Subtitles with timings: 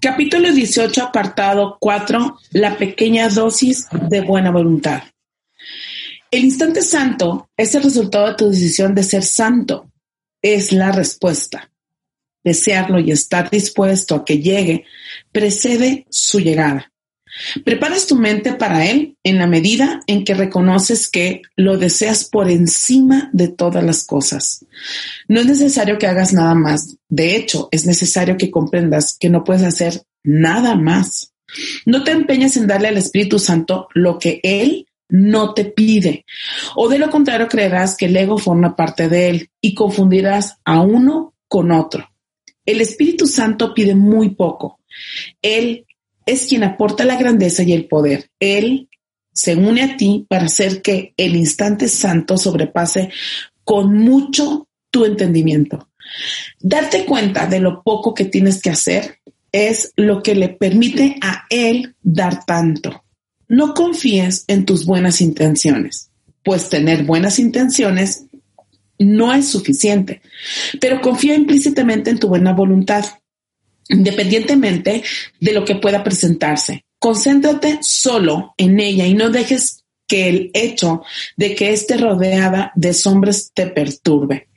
[0.00, 5.02] Capítulo 18, apartado 4, la pequeña dosis de buena voluntad.
[6.30, 9.90] El instante santo es el resultado de tu decisión de ser santo.
[10.40, 11.70] Es la respuesta.
[12.42, 14.86] Desearlo y estar dispuesto a que llegue
[15.32, 16.90] precede su llegada.
[17.64, 22.50] Preparas tu mente para él en la medida en que reconoces que lo deseas por
[22.50, 24.64] encima de todas las cosas.
[25.28, 26.96] No es necesario que hagas nada más.
[27.08, 31.32] De hecho, es necesario que comprendas que no puedes hacer nada más.
[31.86, 36.24] No te empeñes en darle al Espíritu Santo lo que él no te pide.
[36.76, 40.80] O de lo contrario, creerás que el ego forma parte de él y confundirás a
[40.80, 42.08] uno con otro.
[42.64, 44.78] El Espíritu Santo pide muy poco.
[45.42, 45.86] Él
[46.30, 48.30] es quien aporta la grandeza y el poder.
[48.38, 48.88] Él
[49.32, 53.10] se une a ti para hacer que el instante santo sobrepase
[53.64, 55.88] con mucho tu entendimiento.
[56.60, 59.18] Darte cuenta de lo poco que tienes que hacer
[59.52, 63.04] es lo que le permite a Él dar tanto.
[63.48, 66.10] No confíes en tus buenas intenciones,
[66.44, 68.26] pues tener buenas intenciones
[68.98, 70.20] no es suficiente,
[70.80, 73.04] pero confía implícitamente en tu buena voluntad
[73.90, 75.02] independientemente
[75.40, 76.84] de lo que pueda presentarse.
[76.98, 81.02] Concéntrate solo en ella y no dejes que el hecho
[81.36, 84.48] de que esté rodeada de sombras te perturbe.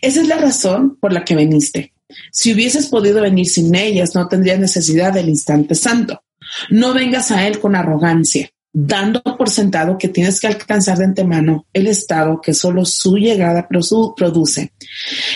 [0.00, 1.92] Esa es la razón por la que veniste.
[2.32, 6.22] Si hubieses podido venir sin ellas, no tendrías necesidad del instante santo.
[6.70, 11.66] No vengas a él con arrogancia dando por sentado que tienes que alcanzar de antemano
[11.72, 14.72] el estado que solo su llegada produce.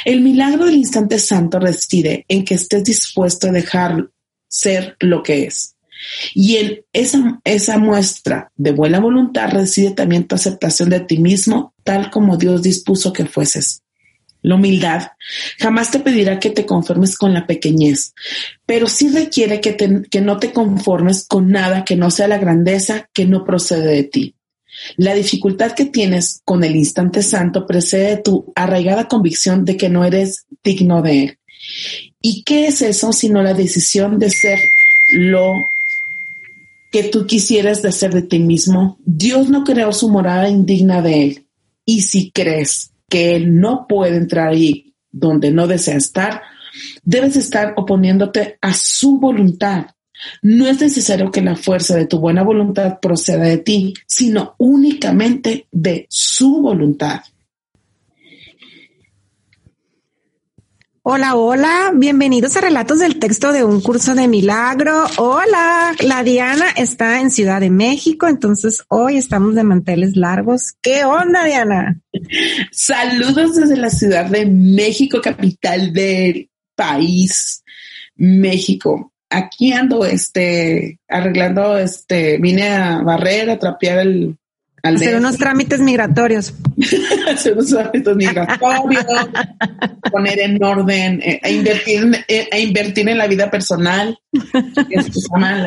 [0.05, 4.11] El milagro del instante santo reside en que estés dispuesto a dejar
[4.49, 5.75] ser lo que es.
[6.35, 11.75] Y en esa, esa muestra de buena voluntad reside también tu aceptación de ti mismo
[11.83, 13.84] tal como Dios dispuso que fueses.
[14.45, 15.13] La humildad
[15.59, 18.13] jamás te pedirá que te conformes con la pequeñez,
[18.67, 19.75] pero sí requiere que,
[20.11, 24.05] que no te conformes con nada que no sea la grandeza que no procede de
[24.05, 24.35] ti.
[24.99, 30.05] La dificultad que tienes con el instante santo precede tu arraigada convicción de que no
[30.05, 31.39] eres digno de él.
[32.21, 34.59] ¿Y qué es eso sino la decisión de ser
[35.15, 35.55] lo
[36.91, 38.99] que tú quisieras de ser de ti mismo?
[39.07, 41.47] Dios no creó su morada indigna de él.
[41.87, 46.43] Y si crees que él no puede entrar ahí donde no desea estar,
[47.05, 49.87] debes estar oponiéndote a su voluntad.
[50.43, 55.69] No es necesario que la fuerza de tu buena voluntad proceda de ti, sino únicamente
[55.71, 57.21] de su voluntad.
[61.07, 65.05] Hola, hola, bienvenidos a Relatos del Texto de un curso de milagro.
[65.19, 70.73] Hola, la Diana está en Ciudad de México, entonces hoy estamos de manteles largos.
[70.81, 72.01] ¿Qué onda, Diana?
[72.73, 77.63] Saludos desde la Ciudad de México, capital del país,
[78.17, 79.13] México.
[79.29, 84.39] Aquí ando, este, arreglando, este, vine a barrer, a trapear el,
[84.95, 86.53] Hacer unos trámites migratorios.
[87.33, 89.07] Hacer unos trámites migratorios,
[90.11, 94.19] poner en orden, eh, e invertir, eh, e invertir en la vida personal.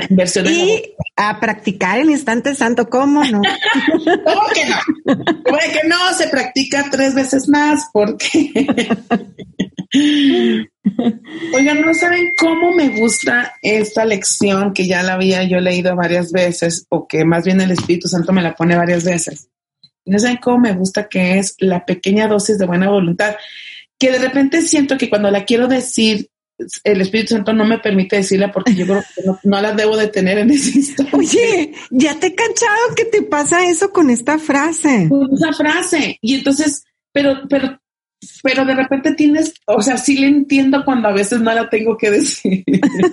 [0.09, 0.83] inversión y
[1.15, 3.41] a practicar el instante santo, ¿cómo no?
[4.05, 4.75] ¿Cómo que no?
[5.43, 6.13] ¿Cómo que no?
[6.15, 8.67] Se practica tres veces más porque
[11.53, 16.31] Oigan, ¿no saben cómo me gusta esta lección que ya la había yo leído varias
[16.31, 19.49] veces o que más bien el Espíritu Santo me la pone varias veces?
[20.05, 23.35] ¿No saben cómo me gusta que es la pequeña dosis de buena voluntad?
[23.99, 26.29] Que de repente siento que cuando la quiero decir,
[26.83, 30.07] el Espíritu Santo no me permite decirla porque yo creo que no, la debo de
[30.07, 31.15] tener en ese instante.
[31.15, 35.07] Oye, ya te he cachado que te pasa eso con esta frase.
[35.09, 36.17] Con esa frase.
[36.21, 37.79] Y entonces, pero, pero
[38.41, 41.97] pero de repente tienes, o sea, sí le entiendo cuando a veces no la tengo
[41.97, 42.63] que decir.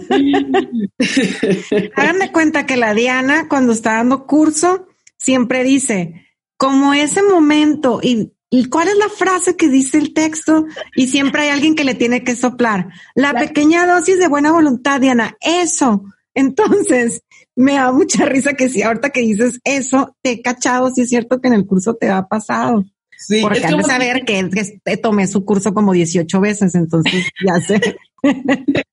[1.96, 4.86] Háganme cuenta que la Diana, cuando está dando curso,
[5.16, 10.64] siempre dice, como ese momento, y, y cuál es la frase que dice el texto,
[10.96, 12.88] y siempre hay alguien que le tiene que soplar.
[13.14, 16.04] La, pequeña dosis de buena voluntad, Diana, eso.
[16.34, 17.22] Entonces,
[17.54, 21.08] me da mucha risa que si ahorita que dices eso, te he cachado, si es
[21.08, 22.84] cierto que en el curso te ha pasado.
[23.16, 24.48] Sí, Porque de saber que,
[24.84, 27.96] que tomé su curso como 18 veces, entonces ya sé.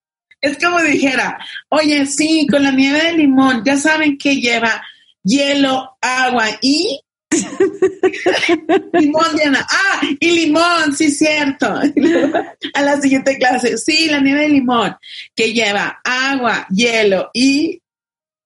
[0.42, 1.38] es como dijera,
[1.70, 4.82] oye, sí, con la nieve de limón, ya saben que lleva
[5.24, 7.00] hielo, agua y
[8.94, 9.66] limón, Diana.
[9.70, 11.68] Ah, y limón, sí, cierto.
[12.74, 13.78] A la siguiente clase.
[13.78, 14.96] Sí, la nieve de limón,
[15.36, 17.81] que lleva agua, hielo y.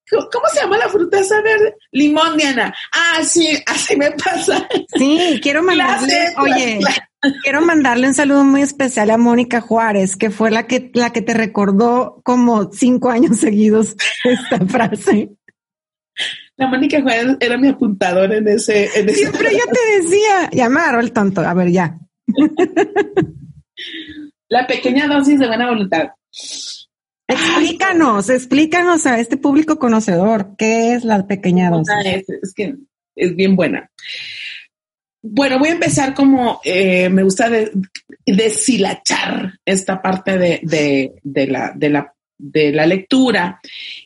[0.10, 1.75] ¿Cómo se llama la fruta esa verde?
[1.92, 2.74] Limón, Diana.
[2.92, 4.68] Ah, sí, así me pasa.
[4.96, 6.80] Sí, quiero mandarle, oye,
[7.42, 11.22] quiero mandarle un saludo muy especial a Mónica Juárez, que fue la que, la que
[11.22, 15.31] te recordó como cinco años seguidos esta frase.
[16.57, 18.90] La Mónica Juárez era mi apuntador en ese.
[18.98, 21.42] En ese Siempre yo te decía, llamar el tonto.
[21.42, 21.98] A ver, ya.
[24.48, 26.10] La pequeña dosis de buena voluntad.
[27.27, 32.25] Explícanos, explícanos a este público conocedor qué es la pequeña dosis.
[32.27, 32.75] Es, que
[33.16, 33.89] es bien buena.
[35.22, 37.50] Bueno, voy a empezar como eh, me gusta
[38.25, 40.60] deshilachar esta parte de,
[41.24, 43.60] de, la, de, la, de la lectura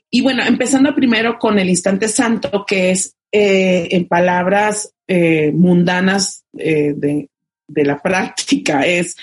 [0.10, 6.46] y bueno, empezando primero con el instante santo, que es eh, en palabras eh, mundanas
[6.58, 7.30] eh, de,
[7.68, 9.16] la práctica, es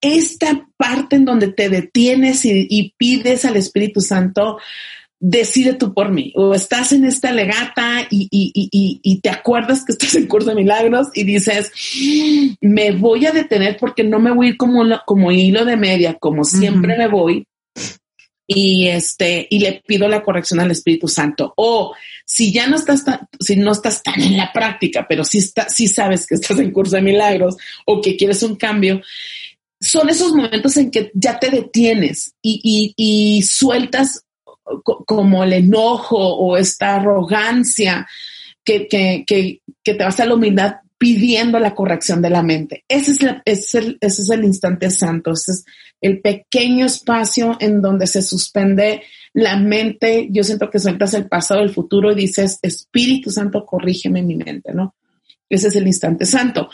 [0.00, 4.58] esta parte en donde te detienes y, pides al Espíritu Santo,
[5.18, 10.14] decide tú por mí, o estás en esta legata y, y, te acuerdas que estás
[10.14, 11.72] en curso de milagros y dices,
[12.60, 16.14] me voy a detener porque no me voy a ir como, como hilo de media,
[16.14, 17.46] como siempre me voy,
[18.46, 21.52] y este y le pido la corrección al Espíritu Santo.
[21.56, 21.94] O
[22.24, 25.68] si ya no estás tan, si no estás tan en la práctica pero sí está,
[25.68, 27.56] sí sabes que estás en curso de milagros
[27.86, 29.00] o que quieres un cambio
[29.80, 34.24] son esos momentos en que ya te detienes y, sueltas
[35.06, 38.06] como el enojo o esta arrogancia
[38.64, 38.88] que,
[39.82, 42.84] te vas a la humildad pidiendo la corrección de la mente.
[42.88, 45.64] Ese es, ese es, el, instante santo, ese es
[46.00, 49.02] el pequeño espacio en donde se suspende
[49.34, 50.28] la mente.
[50.30, 54.72] Yo siento que sueltas el pasado, el futuro y dices, Espíritu Santo, corrígeme mi mente,
[54.72, 54.94] ¿no?
[55.48, 56.70] Ese es el instante santo.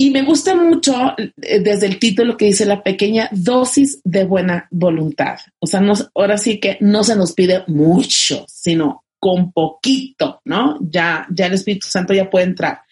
[0.00, 4.68] Y me gusta mucho eh, desde el título que dice la pequeña dosis de buena
[4.70, 5.38] voluntad.
[5.58, 10.78] O sea, no, ahora sí que no se nos pide mucho, sino con poquito, ¿no?
[10.80, 12.82] Ya, ya el Espíritu Santo ya puede entrar.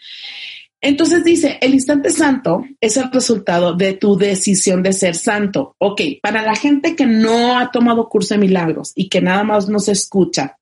[0.81, 5.77] Entonces dice, el instante santo es el resultado de tu decisión de ser santo.
[5.79, 9.69] Ok, para la gente que no ha tomado curso de milagros y que nada más
[9.69, 10.59] nos escucha,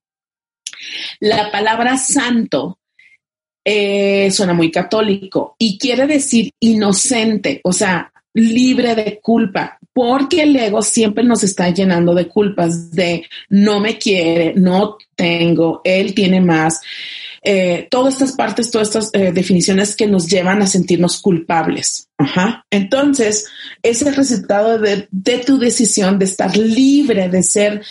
[1.21, 2.79] la palabra santo
[3.65, 10.57] eh, suena muy católico y quiere decir inocente, o sea, libre de culpa, porque el
[10.57, 16.41] ego siempre nos está llenando de culpas, de no me quiere, no tengo, él tiene
[16.41, 16.81] más.
[17.43, 22.09] Eh, todas estas partes, todas estas eh, definiciones que nos llevan a sentirnos culpables.
[22.71, 23.47] Entonces,
[23.83, 27.83] es el resultado de, de tu decisión de estar libre, de ser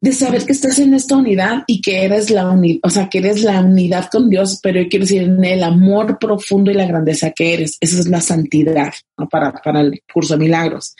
[0.00, 3.18] de saber que estás en esta unidad y que eres la unidad, o sea, que
[3.18, 6.86] eres la unidad con Dios, pero yo quiero decir en el amor profundo y la
[6.86, 7.76] grandeza que eres.
[7.80, 8.92] Esa es la santidad
[9.30, 10.94] para, para el curso de milagros.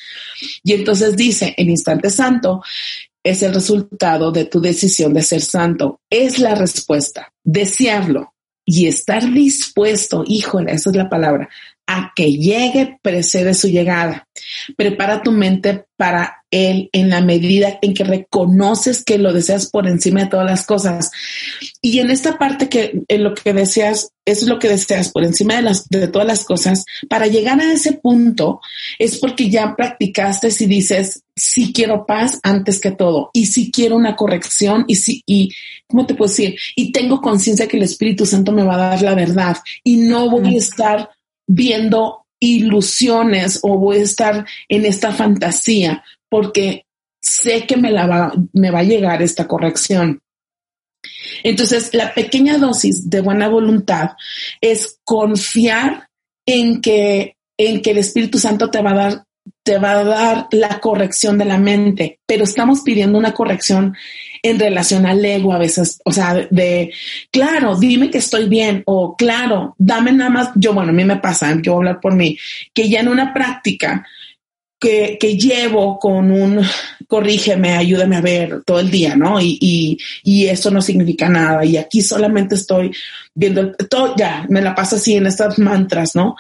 [0.64, 2.62] Y entonces dice, el instante santo
[3.28, 6.00] es el resultado de tu decisión de ser santo.
[6.08, 8.34] Es la respuesta, desearlo
[8.64, 11.48] y estar dispuesto, híjole, esa es la palabra,
[11.88, 14.28] a que llegue precede su llegada.
[14.76, 19.88] Prepara tu mente para él en la medida en que reconoces que lo deseas por
[19.88, 21.10] encima de todas las cosas.
[21.80, 25.56] Y en esta parte que en lo que deseas es lo que deseas por encima
[25.56, 28.60] de las de todas las cosas, para llegar a ese punto
[28.98, 33.96] es porque ya practicaste si dices sí quiero paz antes que todo y si quiero
[33.96, 35.50] una corrección y si y
[35.86, 39.02] cómo te puedo decir y tengo conciencia que el Espíritu Santo me va a dar
[39.02, 41.08] la verdad y no voy a estar
[41.48, 46.84] viendo ilusiones o voy a estar en esta fantasía porque
[47.20, 50.20] sé que me, la va, me va a llegar esta corrección.
[51.42, 54.10] Entonces, la pequeña dosis de buena voluntad
[54.60, 56.08] es confiar
[56.46, 59.24] en que, en que el Espíritu Santo te va dar
[59.62, 63.94] te va a dar la corrección de la mente, pero estamos pidiendo una corrección
[64.42, 66.92] en relación al ego a veces, o sea, de,
[67.30, 71.16] claro, dime que estoy bien o claro, dame nada más, yo, bueno, a mí me
[71.16, 72.38] pasa, yo voy a hablar por mí,
[72.72, 74.06] que ya en una práctica
[74.78, 76.64] que, que llevo con un
[77.08, 79.40] corrígeme, ayúdame a ver todo el día, ¿no?
[79.40, 81.64] Y, y, y eso no significa nada.
[81.64, 82.92] Y aquí solamente estoy
[83.34, 86.36] viendo todo, ya, me la paso así en estas mantras, ¿no?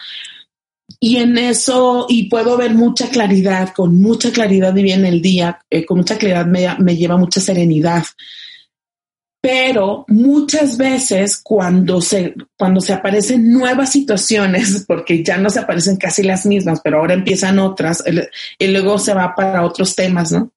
[1.00, 5.60] Y en eso, y puedo ver mucha claridad, con mucha claridad claridad viene el día,
[5.70, 8.04] eh, con mucha claridad me, me, lleva mucha serenidad.
[9.40, 15.96] pero muchas veces cuando se, cuando se aparecen nuevas situaciones, porque ya no se aparecen
[15.96, 18.02] casi las mismas, pero ahora empiezan otras
[18.58, 20.52] y luego se va para otros temas, ¿no?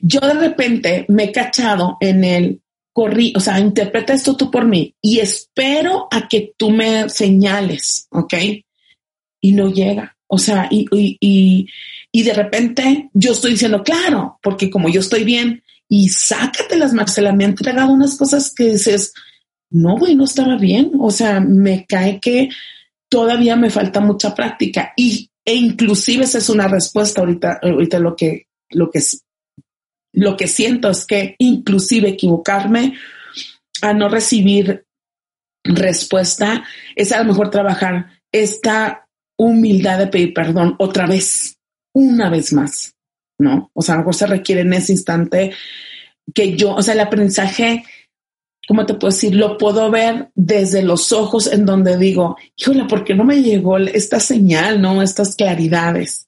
[0.00, 2.62] Yo de repente me he cachado en el
[2.92, 8.06] corrí, o sea, interpreta esto tú por mí y espero a que tú me señales,
[8.10, 8.34] ¿ok?
[9.40, 10.16] Y no llega.
[10.26, 11.68] O sea, y, y,
[12.12, 17.32] y, de repente yo estoy diciendo, claro, porque como yo estoy bien, y sácatelas, Marcela,
[17.32, 19.12] me ha entregado unas cosas que dices,
[19.70, 20.92] no, güey, no estaba bien.
[21.00, 22.48] O sea, me cae que
[23.08, 28.14] todavía me falta mucha práctica y, e inclusive esa es una respuesta ahorita, ahorita lo
[28.14, 29.00] que, lo que
[30.12, 32.94] lo que siento es que inclusive equivocarme
[33.82, 34.84] a no recibir
[35.64, 36.64] respuesta
[36.96, 39.06] es a lo mejor trabajar esta
[39.38, 41.56] humildad de pedir perdón otra vez,
[41.94, 42.94] una vez más,
[43.38, 43.70] ¿no?
[43.74, 45.52] O sea, a lo mejor se requiere en ese instante
[46.34, 47.84] que yo, o sea, el aprendizaje,
[48.68, 49.34] ¿cómo te puedo decir?
[49.34, 53.78] Lo puedo ver desde los ojos en donde digo, híjole, ¿por qué no me llegó
[53.78, 55.02] esta señal, no?
[55.02, 56.26] Estas claridades.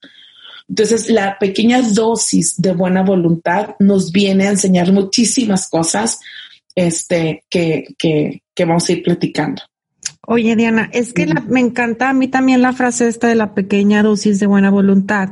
[0.72, 6.18] Entonces, la pequeña dosis de buena voluntad nos viene a enseñar muchísimas cosas
[6.74, 9.60] este, que, que, que vamos a ir platicando.
[10.26, 14.02] Oye, Diana, es que me encanta a mí también la frase esta de la pequeña
[14.02, 15.28] dosis de buena voluntad,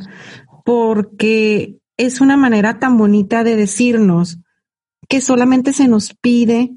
[0.63, 4.41] porque es una manera tan bonita de decirnos
[5.09, 6.73] que solamente se nos pide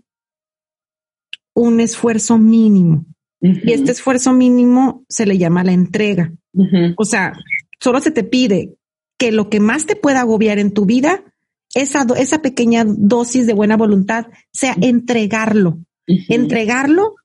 [1.54, 3.06] un esfuerzo mínimo.
[3.42, 6.32] Y este esfuerzo mínimo se le llama la entrega.
[6.96, 7.34] O sea,
[7.84, 8.76] solo se te pide
[9.18, 11.24] que lo que más te pueda agobiar en tu vida,
[11.76, 15.80] esa, esa pequeña dosis de buena voluntad, sea entregarlo.
[16.30, 17.16] Entregarlo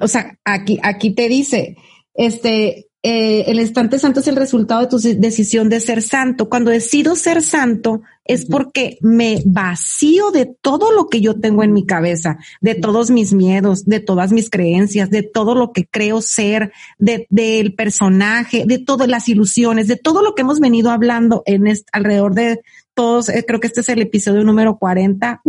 [0.00, 1.76] o sea, aquí, aquí te dice,
[2.14, 6.48] este, eh, el instante santo es el resultado de tu decisión de ser santo.
[6.48, 11.72] Cuando decido ser santo es porque me vacío de todo lo que yo tengo en
[11.72, 16.22] mi cabeza, de todos mis miedos, de todas mis creencias, de todo lo que creo
[16.22, 21.42] ser, de, del personaje, de todas las ilusiones, de todo lo que hemos venido hablando
[21.44, 22.60] en alrededor de
[22.94, 23.28] todos.
[23.28, 25.42] Eh, creo que este es el episodio número 40.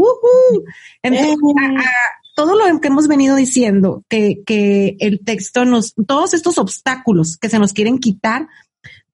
[1.03, 1.37] Entonces,
[2.35, 7.49] todo lo que hemos venido diciendo, que, que el texto nos, todos estos obstáculos que
[7.49, 8.47] se nos quieren quitar,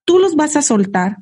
[0.06, 1.18] tú los vas a soltar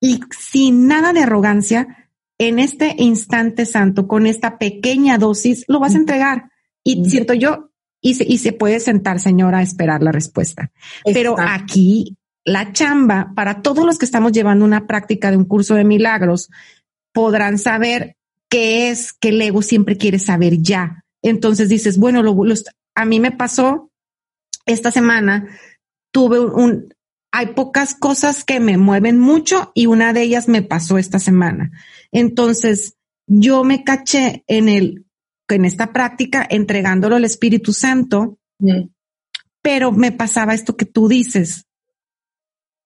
[0.00, 5.94] y sin nada de arrogancia, en este instante santo, con esta pequeña dosis, lo vas
[5.94, 6.50] a entregar.
[6.82, 10.70] Y siento yo, y se, y se puede sentar, señora, a esperar la respuesta.
[11.04, 15.74] Pero aquí la chamba para todos los que estamos llevando una práctica de un curso
[15.74, 16.48] de milagros
[17.12, 18.16] podrán saber
[18.48, 21.04] que es que el ego siempre quiere saber ya.
[21.22, 22.34] Entonces dices, bueno, lo,
[22.94, 23.90] a mí me pasó
[24.66, 25.48] esta semana,
[26.10, 26.94] tuve un,
[27.32, 31.70] hay pocas cosas que me mueven mucho y una de ellas me pasó esta semana.
[32.12, 32.96] Entonces,
[33.26, 35.06] yo me caché en el,
[35.48, 38.88] en esta práctica entregándolo al Espíritu Santo, mm.
[39.62, 41.66] pero me pasaba esto que tú dices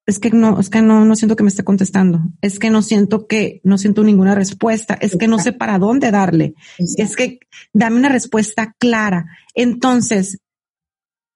[0.07, 2.83] es que no, es que no, no siento que me esté contestando, es que no
[2.83, 7.39] siento que, no siento ninguna respuesta, es que no sé para dónde darle, es que
[7.73, 9.27] dame una respuesta clara.
[9.55, 10.39] Entonces,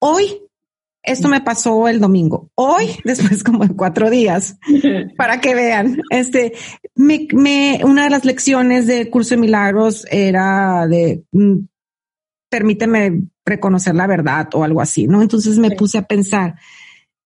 [0.01, 0.43] hoy,
[1.09, 4.59] esto me pasó el domingo, hoy, después como de cuatro días,
[5.17, 6.53] para que vean, este,
[6.95, 11.59] me, me, una de las lecciones del curso de milagros era de, mm,
[12.51, 15.23] permíteme reconocer la verdad o algo así, ¿no?
[15.23, 16.57] Entonces me puse a pensar,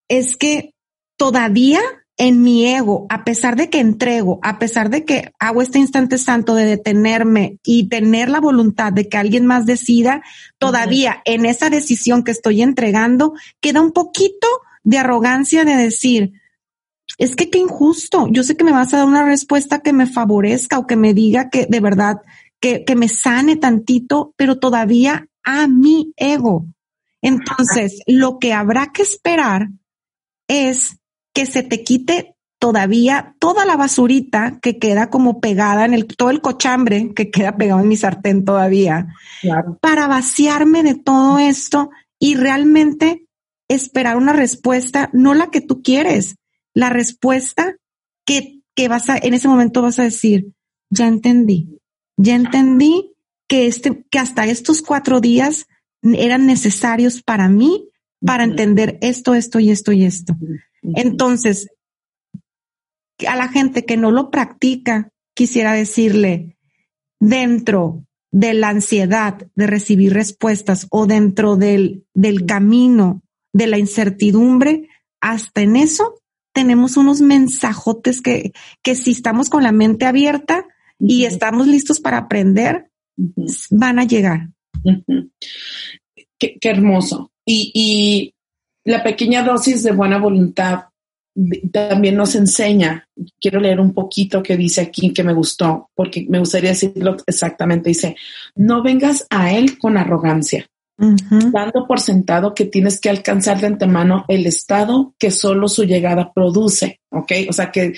[0.08, 0.74] es que
[1.16, 1.80] todavía
[2.18, 6.18] en mi ego, a pesar de que entrego, a pesar de que hago este instante
[6.18, 10.22] santo de detenerme y tener la voluntad de que alguien más decida,
[10.58, 14.46] todavía en esa decisión que estoy entregando, queda un poquito
[14.84, 16.32] de arrogancia de decir,
[17.18, 20.06] es que qué injusto, yo sé que me vas a dar una respuesta que me
[20.06, 22.18] favorezca o que me diga que de verdad,
[22.60, 26.66] que, que me sane tantito, pero todavía a mi ego.
[27.22, 29.68] Entonces, lo que habrá que esperar
[30.48, 30.96] es
[31.32, 36.30] que se te quite todavía toda la basurita que queda como pegada en el, todo
[36.30, 39.08] el cochambre que queda pegado en mi sartén todavía,
[39.80, 43.26] para vaciarme de todo esto y realmente
[43.66, 46.36] esperar una respuesta, no la que tú quieres,
[46.72, 47.74] la respuesta
[48.24, 50.52] que, que vas a, en ese momento vas a decir,
[50.88, 51.80] ya entendí,
[52.16, 53.12] ya entendí
[53.48, 55.66] que este, que hasta estos cuatro días
[56.02, 57.88] eran necesarios para mí
[58.24, 60.36] para entender esto, esto y esto y esto.
[60.82, 61.68] Entonces,
[63.26, 66.56] a la gente que no lo practica, quisiera decirle,
[67.20, 73.22] dentro de la ansiedad de recibir respuestas o dentro del, del camino
[73.52, 74.88] de la incertidumbre,
[75.20, 76.20] hasta en eso
[76.52, 80.66] tenemos unos mensajotes que, que si estamos con la mente abierta,
[81.04, 82.88] y estamos listos para aprender,
[83.70, 84.50] van a llegar.
[86.38, 87.32] qué, hermoso.
[87.44, 88.34] y
[88.84, 90.84] la pequeña dosis de buena voluntad
[91.72, 93.08] también nos enseña,
[93.40, 97.88] quiero leer un poquito que dice aquí que me gustó, porque me gustaría decirlo exactamente,
[97.88, 98.16] dice,
[98.54, 100.66] no vengas a él con arrogancia,
[100.98, 106.32] dando por sentado que tienes que alcanzar de antemano el estado que solo su llegada
[106.32, 107.32] produce, ¿ok?
[107.48, 107.94] O sea, que,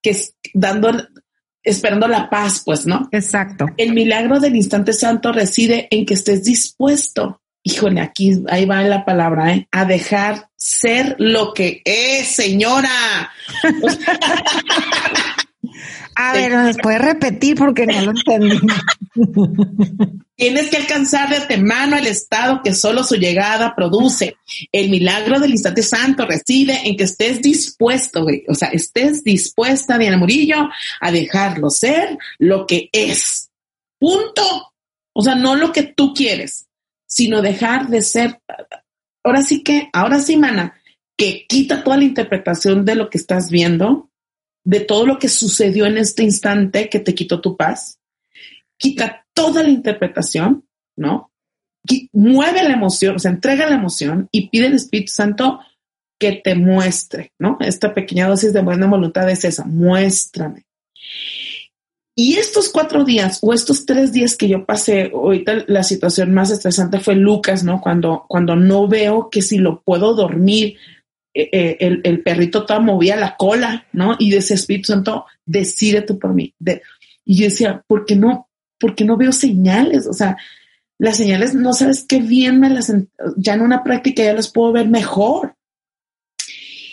[0.00, 0.16] que
[0.54, 0.92] dando,
[1.62, 3.08] esperando la paz, pues, ¿no?
[3.10, 3.66] Exacto.
[3.76, 9.04] El milagro del instante santo reside en que estés dispuesto híjole, aquí, ahí va la
[9.04, 9.68] palabra, ¿eh?
[9.70, 13.30] a dejar ser lo que es, señora.
[16.14, 18.58] a ver, ¿nos puede repetir porque no lo entendí?
[20.36, 24.36] Tienes que alcanzar de antemano el estado que solo su llegada produce.
[24.70, 28.44] El milagro del instante santo reside en que estés dispuesto, güey.
[28.48, 30.68] O sea, estés dispuesta, Diana Murillo,
[31.00, 33.50] a dejarlo ser lo que es.
[33.98, 34.72] Punto.
[35.12, 36.67] O sea, no lo que tú quieres
[37.08, 38.40] sino dejar de ser,
[39.24, 40.80] ahora sí que, ahora sí, mana,
[41.16, 44.10] que quita toda la interpretación de lo que estás viendo,
[44.64, 47.98] de todo lo que sucedió en este instante que te quitó tu paz,
[48.76, 51.32] quita toda la interpretación, ¿no?
[52.12, 55.60] mueve la emoción, o sea, entrega la emoción y pide al Espíritu Santo
[56.18, 57.56] que te muestre, ¿no?
[57.60, 60.66] Esta pequeña dosis de buena voluntad es esa, muéstrame.
[62.20, 66.50] Y estos cuatro días o estos tres días que yo pasé, ahorita la situación más
[66.50, 67.80] estresante fue Lucas, ¿no?
[67.80, 70.78] Cuando, cuando no veo que si lo puedo dormir,
[71.32, 74.16] eh, eh, el, el, perrito todo movía la cola, ¿no?
[74.18, 76.52] Y de ese Espíritu Santo, decide tú por mí.
[77.24, 78.48] y yo decía, ¿por qué no?
[78.80, 80.08] Porque no veo señales?
[80.08, 80.36] O sea,
[80.98, 82.92] las señales no sabes qué bien me las,
[83.36, 85.54] ya en una práctica ya las puedo ver mejor.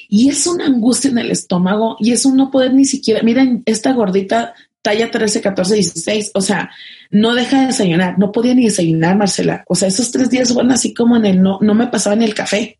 [0.08, 3.64] Y es una angustia en el estómago y es un no poder ni siquiera, miren,
[3.66, 4.54] esta gordita
[4.86, 6.70] talla 13, 14, 16, o sea,
[7.10, 9.64] no deja de desayunar, no podía ni desayunar, Marcela.
[9.68, 12.24] O sea, esos tres días fueron así como en el no, no me pasaba ni
[12.24, 12.78] el café.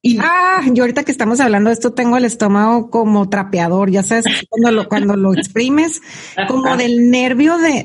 [0.00, 4.04] Y ah, yo ahorita que estamos hablando de esto tengo el estómago como trapeador, ya
[4.04, 6.00] sabes, cuando lo, cuando lo exprimes,
[6.46, 7.84] como del nervio de,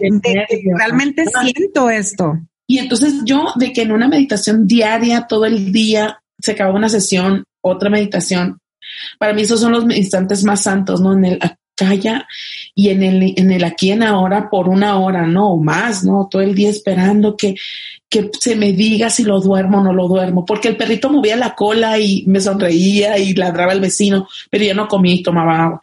[0.78, 2.40] realmente siento esto.
[2.68, 6.90] Y entonces yo, de que en una meditación diaria, todo el día, se acababa una
[6.90, 8.60] sesión, otra meditación,
[9.18, 11.14] para mí esos son los instantes más santos, ¿no?
[11.14, 11.40] En el
[11.78, 12.28] calla
[12.76, 16.28] y en el, en el aquí en ahora por una hora, no, o más, ¿no?
[16.30, 17.56] Todo el día esperando que,
[18.10, 21.36] que se me diga si lo duermo o no lo duermo, porque el perrito movía
[21.38, 25.64] la cola y me sonreía y ladraba el vecino, pero ya no comía y tomaba
[25.64, 25.82] agua.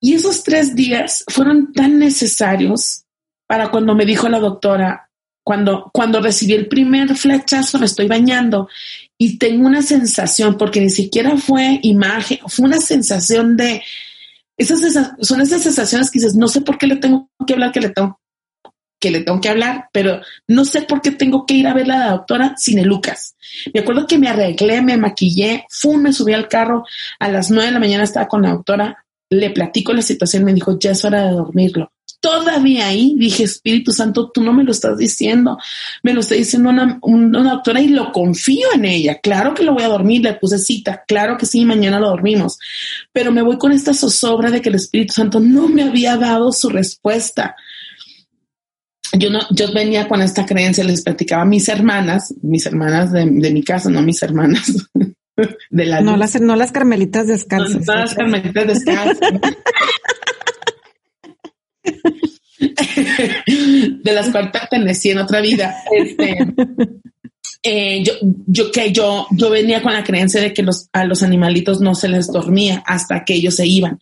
[0.00, 3.04] Y esos tres días fueron tan necesarios
[3.46, 5.08] para cuando me dijo la doctora,
[5.42, 8.68] cuando, cuando recibí el primer flechazo, me estoy bañando
[9.16, 13.82] y tengo una sensación, porque ni siquiera fue imagen, fue una sensación de,
[14.58, 17.80] esas, son esas sensaciones que dices, no sé por qué le tengo que hablar, que
[17.80, 18.20] le tengo
[19.00, 21.84] que le tengo que hablar, pero no sé por qué tengo que ir a ver
[21.92, 23.36] a la doctora sin el Lucas.
[23.72, 26.84] Me acuerdo que me arreglé, me maquillé, fui, me subí al carro,
[27.20, 30.52] a las nueve de la mañana estaba con la doctora, le platico la situación, me
[30.52, 34.72] dijo, ya es hora de dormirlo todavía ahí dije, Espíritu Santo, tú no me lo
[34.72, 35.58] estás diciendo,
[36.02, 36.98] me lo está diciendo una,
[37.50, 39.18] doctora y lo confío en ella.
[39.22, 42.58] Claro que lo voy a dormir, le puse cita, claro que sí, mañana lo dormimos,
[43.12, 46.52] pero me voy con esta zozobra de que el Espíritu Santo no me había dado
[46.52, 47.56] su respuesta.
[49.14, 53.24] Yo no, yo venía con esta creencia, les platicaba a mis hermanas, mis hermanas de,
[53.26, 54.72] mi casa, no mis hermanas.
[55.70, 57.86] De la no, las, no las carmelitas descalzas.
[57.86, 59.18] No, las carmelitas descalzas.
[64.02, 65.76] de las cuales pertenecí en otra vida.
[65.90, 66.38] Este,
[67.62, 68.12] eh, yo,
[68.46, 71.94] yo que yo, yo venía con la creencia de que los, a los animalitos no
[71.94, 73.98] se les dormía hasta que ellos se iban.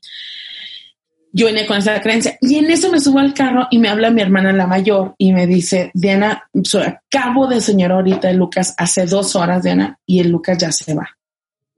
[1.32, 4.10] Yo venía con esa creencia y en eso me subo al carro y me habla
[4.10, 6.48] mi hermana la mayor y me dice, Diana,
[6.86, 10.94] acabo de soñar ahorita el Lucas hace dos horas, Diana, y el Lucas ya se
[10.94, 11.16] va.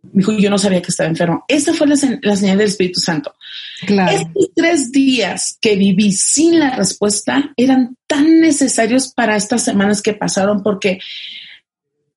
[0.03, 1.45] Me dijo, yo no sabía que estaba enfermo.
[1.49, 3.35] Esa fue la, señal del Espíritu Santo.
[3.83, 10.15] Estos tres días que viví sin la respuesta eran tan necesarios para estas semanas que
[10.15, 11.01] pasaron porque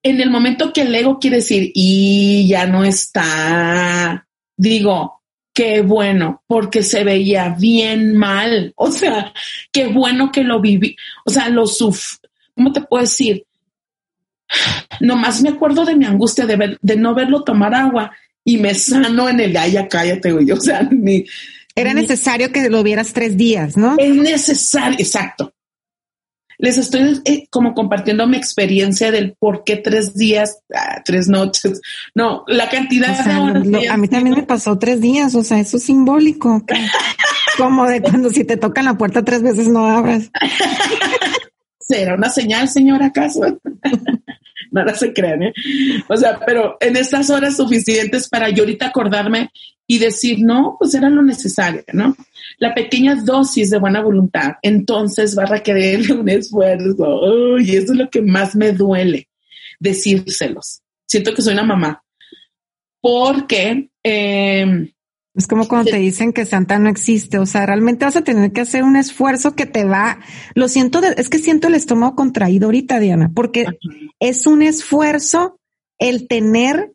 [0.04, 5.22] en el momento que el ego quiere decir, y ya no está, digo,
[5.54, 8.74] qué bueno, porque se veía bien mal.
[8.84, 9.34] O sea,
[9.72, 10.96] qué bueno que lo viví.
[11.26, 12.18] O sea, lo suf,
[12.56, 13.46] ¿cómo te puedo decir?
[15.00, 18.12] Nomás me acuerdo de mi angustia de, ver, de no verlo tomar agua
[18.44, 20.52] y me sano en el, ay, ya cállate, güey.
[20.52, 21.26] O sea, ni,
[21.76, 23.96] Era necesario que lo vieras tres días, ¿no?
[23.98, 25.54] Es necesario, exacto.
[26.58, 31.82] les estoy eh, como compartiendo mi experiencia del por qué tres días, ah, tres noches.
[32.16, 33.90] No, la cantidad de horas.
[33.90, 36.64] a mí también me pasó tres días, o sea, eso es simbólico.
[37.58, 40.32] como de cuando si te tocan la puerta tres veces no abras.
[41.92, 43.42] ¿Será una señal, señora, acaso?
[44.72, 45.54] Nada se crean, ¿eh?
[46.08, 49.50] O sea, pero en estas horas suficientes para yo ahorita acordarme
[49.86, 52.16] y decir, no, pues era lo necesario, ¿no?
[52.60, 57.60] La pequeña dosis de buena voluntad, entonces va a requerir un esfuerzo.
[57.60, 59.28] y eso es lo que más me duele,
[59.78, 60.84] decírselos.
[61.06, 62.02] Siento que soy una mamá.
[63.02, 64.94] Porque eh,
[65.34, 68.52] es como cuando te dicen que Santa no existe, o sea, realmente vas a tener
[68.52, 70.20] que hacer un esfuerzo que te va,
[70.56, 73.66] lo siento, es que siento el estómago contraído ahorita, Diana, porque
[74.20, 75.58] es un esfuerzo
[76.00, 76.94] el tener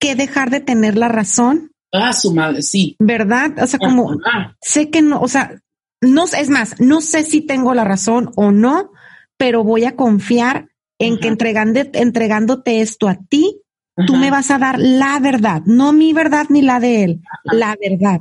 [0.00, 1.70] que dejar de tener la razón.
[1.92, 2.96] Ah, su madre, sí.
[2.98, 3.62] ¿Verdad?
[3.62, 4.16] O sea, como
[4.60, 5.60] sé que no, o sea,
[6.00, 8.90] no es más, no sé si tengo la razón o no,
[9.36, 13.62] pero voy a confiar en que entregándote esto a ti,
[14.06, 17.76] tú me vas a dar la verdad, no mi verdad ni la de él, la
[17.80, 18.20] verdad.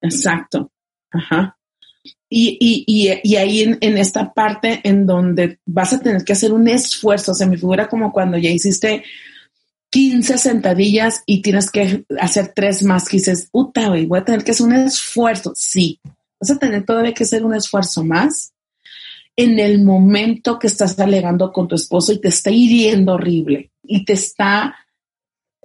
[0.00, 0.70] Exacto.
[1.10, 1.56] Ajá.
[2.28, 6.32] Y, y, y, y ahí en, en, esta parte en donde vas a tener que
[6.32, 9.04] hacer un esfuerzo, se me figura como cuando ya hiciste
[9.90, 14.42] 15 sentadillas y tienes que hacer tres más, que dices, puta, güey, voy a tener
[14.42, 15.52] que hacer un esfuerzo.
[15.54, 16.00] Sí,
[16.40, 18.52] vas a tener todavía que hacer un esfuerzo más
[19.36, 24.04] en el momento que estás alegando con tu esposo y te está hiriendo horrible y
[24.04, 24.74] te está,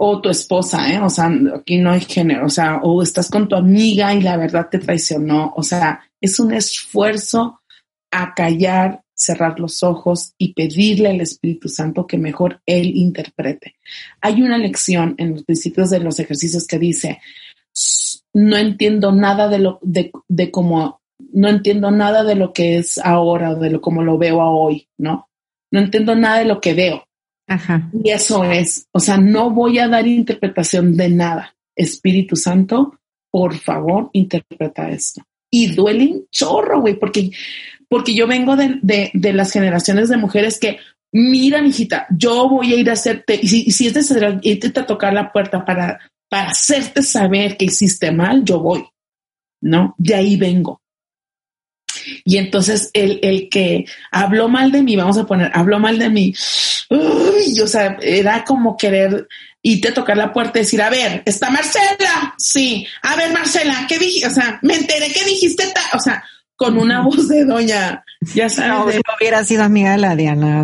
[0.02, 1.00] o tu esposa, ¿eh?
[1.02, 4.38] o sea, aquí no hay género, o sea, o estás con tu amiga y la
[4.38, 7.60] verdad te traicionó, o sea, es un esfuerzo
[8.10, 13.76] a callar cerrar los ojos y pedirle al Espíritu Santo que mejor Él interprete.
[14.22, 17.20] Hay una lección en los principios de los ejercicios que dice,
[18.34, 21.02] no entiendo nada de lo, de, de cómo,
[21.34, 24.88] no entiendo nada de lo que es ahora, de lo como lo veo a hoy,
[24.98, 25.28] ¿no?
[25.72, 27.04] No entiendo nada de lo que veo.
[27.50, 27.90] Ajá.
[27.92, 31.56] Y eso es, o sea, no voy a dar interpretación de nada.
[31.76, 33.00] Espíritu Santo,
[33.32, 35.22] por favor, interpreta esto.
[35.52, 37.32] Y duele un chorro, güey, porque
[37.90, 40.78] porque yo vengo de, las generaciones de mujeres que,
[41.12, 44.86] mira, hijita, yo voy a ir a hacerte, y si, si es necesario irte a
[44.86, 48.86] tocar la puerta para, para hacerte saber que hiciste mal, yo voy,
[49.62, 49.96] ¿no?
[49.98, 50.80] De ahí vengo.
[52.26, 56.10] Y entonces el, el que habló mal de mí, vamos a poner, habló mal de
[56.10, 56.34] mí,
[56.90, 59.28] uy, o sea, era como querer
[59.62, 62.34] irte a tocar la puerta y decir, a ver, ¿está Marcela?
[62.38, 64.28] Sí, a ver, Marcela, ¿qué dije?
[64.28, 66.24] O sea, me enteré que dijiste, o sea,
[66.56, 68.96] con una voz de doña, ya sabes.
[68.96, 70.64] No, hubiera sido amiga de la Diana.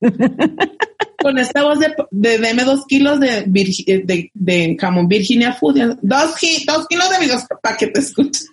[1.22, 6.34] con esta voz de, de deme dos kilos de, de, de, jamón Virginia Food, dos,
[6.66, 8.48] dos kilos de videos para que te escuches.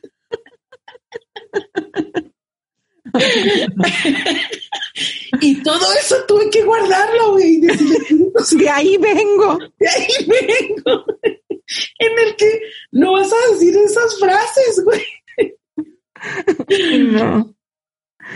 [5.42, 7.62] y todo eso tuve que guardarlo, güey.
[7.62, 7.72] De
[8.72, 9.60] ahí vengo.
[9.80, 11.06] De ahí vengo.
[12.00, 15.04] En el que no vas a decir esas frases, güey.
[17.14, 17.56] no.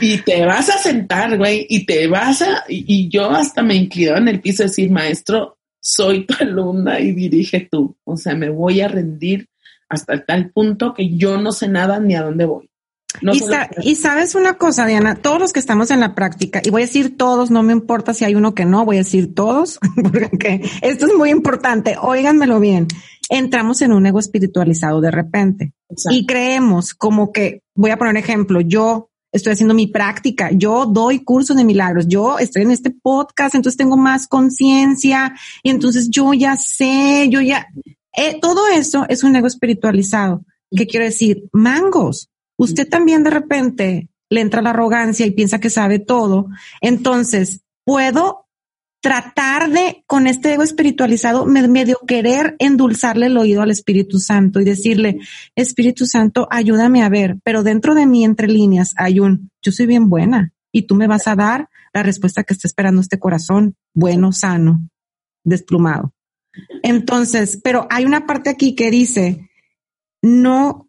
[0.01, 4.19] Y te vas a sentar, güey, y te vas a, y, yo hasta me inclinaba
[4.19, 7.95] en el piso a decir, maestro, soy tu alumna y dirige tú.
[8.03, 9.47] O sea, me voy a rendir
[9.89, 12.69] hasta tal punto que yo no sé nada ni a dónde voy.
[13.83, 16.85] Y, sabes una cosa, Diana, todos los que estamos en la práctica, y voy a
[16.85, 19.79] decir todos, no me importa si hay uno que no, voy a decir todos,
[20.11, 22.87] porque esto es muy importante, óiganmelo bien
[23.29, 25.73] entramos en un ego espiritualizado de repente
[26.09, 30.85] y creemos como que, voy a poner un ejemplo, yo estoy haciendo mi práctica, yo
[30.85, 36.09] doy cursos de milagros, yo estoy en este podcast, entonces tengo más conciencia y entonces
[36.09, 37.67] yo ya sé, yo ya,
[38.15, 40.45] eh, todo eso es un ego espiritualizado.
[40.75, 41.45] ¿Qué quiero decir?
[41.51, 42.29] Mangos.
[42.63, 46.47] Usted también de repente le entra la arrogancia y piensa que sabe todo.
[46.81, 48.47] Entonces, puedo
[49.01, 54.63] tratar de, con este ego espiritualizado, medio querer endulzarle el oído al Espíritu Santo y
[54.63, 55.19] decirle,
[55.55, 59.87] Espíritu Santo, ayúdame a ver, pero dentro de mí, entre líneas, hay un, yo soy
[59.87, 63.75] bien buena y tú me vas a dar la respuesta que está esperando este corazón,
[63.93, 64.87] bueno, sano,
[65.43, 66.13] desplumado.
[66.81, 69.49] Entonces, pero hay una parte aquí que dice,
[70.21, 70.82] no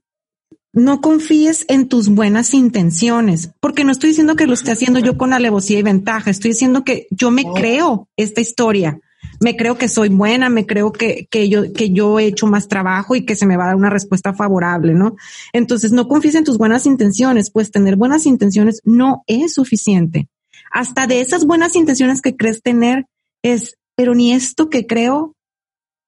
[0.75, 5.17] no confíes en tus buenas intenciones, porque no estoy diciendo que lo esté haciendo yo
[5.17, 9.01] con alevosía y ventaja, estoy diciendo que yo me creo esta historia,
[9.41, 12.67] me creo que soy buena, me creo que, que, yo, que yo he hecho más
[12.67, 15.17] trabajo y que se me va a dar una respuesta favorable, ¿no?
[15.53, 20.29] Entonces, no confíes en tus buenas intenciones, pues tener buenas intenciones no es suficiente.
[20.73, 23.07] Hasta de esas buenas intenciones que crees tener
[23.43, 25.37] es, pero ni esto que creo,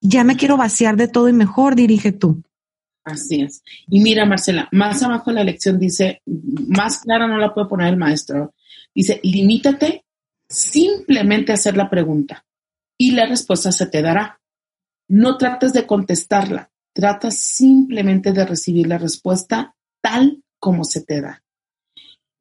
[0.01, 2.43] ya me quiero vaciar de todo y mejor dirige tú.
[3.07, 3.63] Así es.
[3.87, 7.97] Y mira, Marcela, más abajo la lección dice, más clara no la puede poner el
[7.97, 8.53] maestro.
[8.93, 10.03] Dice, limítate
[10.49, 12.45] simplemente a hacer la pregunta
[12.97, 14.41] y la respuesta se te dará.
[15.07, 21.41] No trates de contestarla, trata simplemente de recibir la respuesta tal como se te da.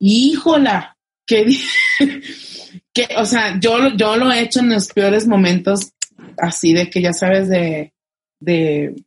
[0.00, 1.46] Híjola, que,
[2.92, 5.92] que o sea, yo, yo lo he hecho en los peores momentos,
[6.38, 7.92] así de que ya sabes de,
[8.40, 9.05] de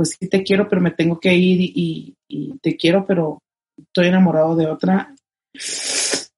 [0.00, 2.16] pues sí te quiero, pero me tengo que ir y,
[2.62, 3.42] te quiero, pero
[3.76, 5.14] estoy enamorado de otra.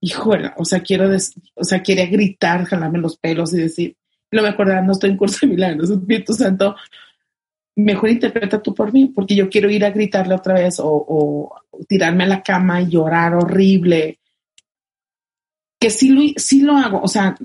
[0.00, 1.08] Híjole, o sea, quiero,
[1.54, 3.96] o sea, quería gritar, jalarme los pelos y decir,
[4.32, 6.74] lo mejor no estoy en curso de milagros, Espíritu Santo,
[7.76, 11.54] mejor interpreta tú por mí, porque yo quiero ir a gritarle otra vez o, o
[11.86, 14.18] tirarme a la cama y llorar horrible.
[15.78, 17.36] Que sí lo, sí lo hago, o sea,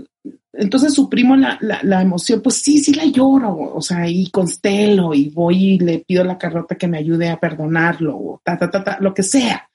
[0.58, 5.30] entonces suprimo la, la, emoción, pues sí, sí la lloro, o sea, y constelo y
[5.30, 8.70] voy y le pido a la carrota que me ayude a perdonarlo, o ta, ta,
[8.70, 9.70] ta, ta, lo que sea.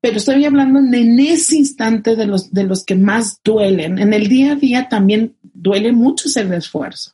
[0.00, 3.98] Pero estoy hablando en ese instante de los, de los que más duelen.
[3.98, 7.12] En el día a día también duele mucho el esfuerzo.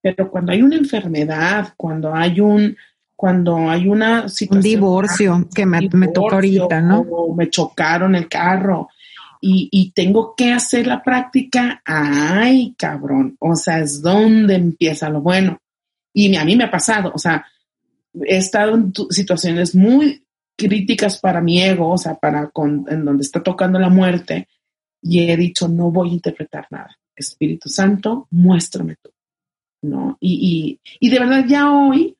[0.00, 2.76] Pero cuando hay una enfermedad, cuando hay un,
[3.16, 4.58] cuando hay una situación.
[4.58, 7.00] Un divorcio, que me, me tocó ahorita, ¿no?
[7.00, 8.88] O me chocaron el carro,
[9.48, 15.58] y, tengo que hacer la práctica, ay, cabrón, o sea, es donde empieza lo bueno.
[16.12, 17.46] Y a mí me ha pasado, o sea,
[18.14, 20.24] he estado en situaciones muy
[20.56, 24.48] críticas para mi ego, o sea, para con, en donde está tocando la muerte,
[25.02, 26.96] y he dicho, no voy a interpretar nada.
[27.14, 29.10] Espíritu Santo, muéstrame tú,
[29.82, 30.16] ¿no?
[30.20, 32.15] Y, y, y de verdad ya hoy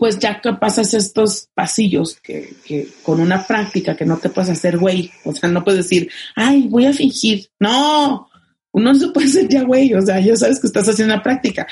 [0.00, 4.48] pues ya que pasas estos pasillos que, que, con una práctica que no te puedes
[4.48, 7.50] hacer güey, o sea, no puedes decir, ay, voy a fingir.
[7.60, 8.26] No,
[8.72, 11.22] uno no se puede hacer ya güey, o sea, ya sabes que estás haciendo una
[11.22, 11.66] práctica.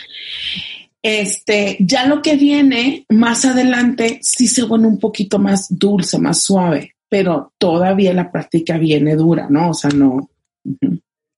[1.02, 6.42] Este, ya lo que viene más adelante sí se vuelve un poquito más dulce, más
[6.42, 9.70] suave, pero todavía la práctica viene dura, ¿no?
[9.70, 10.28] O sea, no.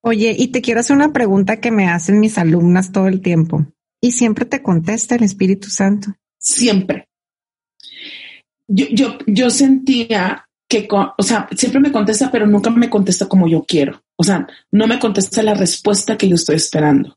[0.01, 3.65] Oye, y te quiero hacer una pregunta que me hacen mis alumnas todo el tiempo
[4.01, 7.09] y siempre te contesta el Espíritu Santo siempre.
[8.67, 13.49] Yo, yo, yo sentía que, o sea, siempre me contesta, pero nunca me contesta como
[13.49, 14.03] yo quiero.
[14.17, 17.17] O sea, no me contesta la respuesta que yo estoy esperando.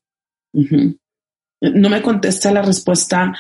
[0.54, 3.34] No me contesta la respuesta.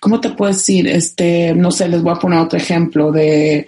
[0.00, 0.88] ¿Cómo te puedo decir?
[0.88, 3.66] Este, no sé, les voy a poner otro ejemplo de,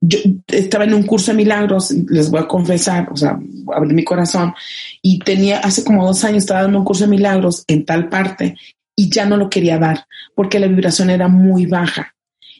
[0.00, 3.38] yo estaba en un curso de milagros, les voy a confesar, o sea,
[3.74, 4.54] abrir mi corazón,
[5.02, 8.56] y tenía, hace como dos años estaba dando un curso de milagros en tal parte,
[8.98, 12.16] y ya no lo quería dar porque la vibración era muy baja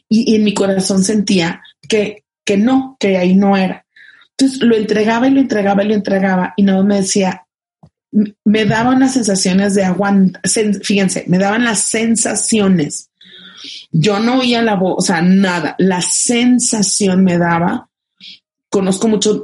[0.07, 3.85] y, en mi corazón sentía que, que no, que ahí no era.
[4.31, 7.45] Entonces lo entregaba y lo entregaba y lo entregaba y no me decía,
[8.45, 10.39] me daban las sensaciones de aguanta,
[10.81, 13.11] fíjense, me daban las sensaciones.
[13.91, 17.89] Yo no oía la voz, o sea, nada, la sensación me daba.
[18.69, 19.43] Conozco mucho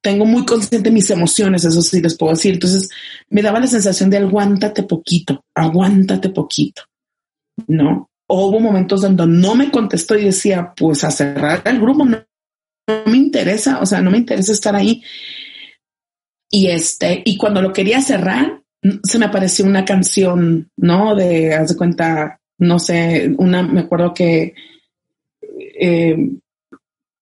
[0.00, 2.54] tengo muy consciente mis emociones, eso sí les puedo decir.
[2.54, 2.88] Entonces
[3.28, 6.82] me daba la sensación de aguántate poquito, aguántate poquito,
[7.66, 8.10] ¿no?
[8.26, 12.24] hubo momentos donde no me contestó y decía, pues a cerrar el grupo no,
[13.06, 15.02] me interesa, o sea, no me interesa estar ahí.
[16.50, 18.62] Y este, y cuando lo quería cerrar,
[19.02, 21.14] se me apareció una canción, ¿no?
[21.14, 24.54] De, haz de cuenta, no sé, una, me acuerdo que
[25.80, 26.16] eh,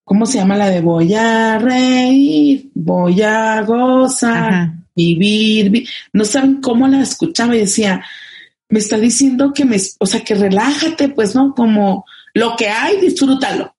[0.04, 6.88] ¿cómo se llama la de voy a reír, voy a gozar, vivir, No saben cómo
[6.88, 8.04] la escuchaba y decía,
[8.68, 11.54] me está diciendo que me, o sea, que relájate, pues, ¿no?
[11.54, 13.74] Como lo que hay, disfrútalo.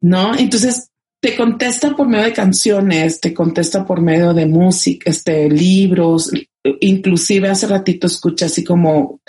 [0.00, 0.36] ¿No?
[0.36, 0.90] Entonces,
[1.20, 6.30] te contesta por medio de canciones, te contesta por medio de música, este, libros,
[6.80, 9.20] inclusive hace ratito escucha así como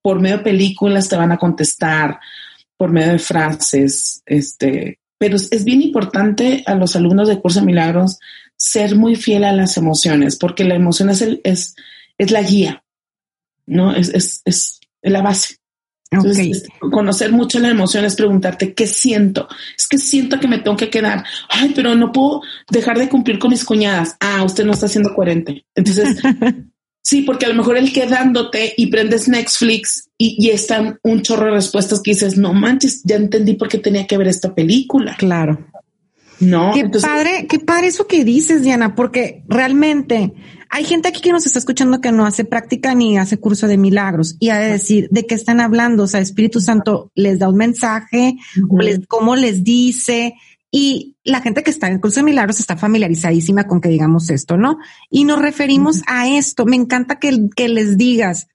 [0.00, 2.18] por medio de películas te van a contestar,
[2.76, 7.66] por medio de frases, este, pero es bien importante a los alumnos de Curso de
[7.66, 8.18] Milagros
[8.56, 11.74] ser muy fiel a las emociones, porque la emoción es, el, es,
[12.18, 12.84] es la guía,
[13.66, 13.94] ¿no?
[13.94, 15.56] Es, es, es la base.
[16.10, 19.48] Entonces, conocer mucho la emoción es preguntarte qué siento.
[19.76, 21.24] Es que siento que me tengo que quedar.
[21.48, 24.16] Ay, pero no puedo dejar de cumplir con mis cuñadas.
[24.20, 25.66] Ah, usted no está siendo coherente.
[25.74, 26.16] Entonces,
[27.06, 31.44] Sí, porque a lo mejor el quedándote y prendes Netflix y, y, están un chorro
[31.44, 35.14] de respuestas que dices, no manches, ya entendí por qué tenía que ver esta película.
[35.16, 35.68] Claro.
[36.40, 36.72] No.
[36.74, 40.34] Qué padre, qué padre eso que dices, Diana, porque realmente
[40.68, 43.76] hay gente aquí que nos está escuchando que no hace práctica ni hace curso de
[43.76, 46.02] milagros y ha de decir de qué están hablando.
[46.02, 48.34] O sea, Espíritu Santo les da un mensaje,
[48.68, 50.34] o les, cómo les dice,
[50.70, 54.30] y la gente que está en el curso de milagros está familiarizadísima con que digamos
[54.30, 54.78] esto, ¿no?
[55.10, 56.66] Y nos referimos a esto.
[56.66, 58.48] Me encanta que, que les digas,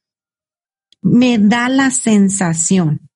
[1.01, 3.09] me da la sensación.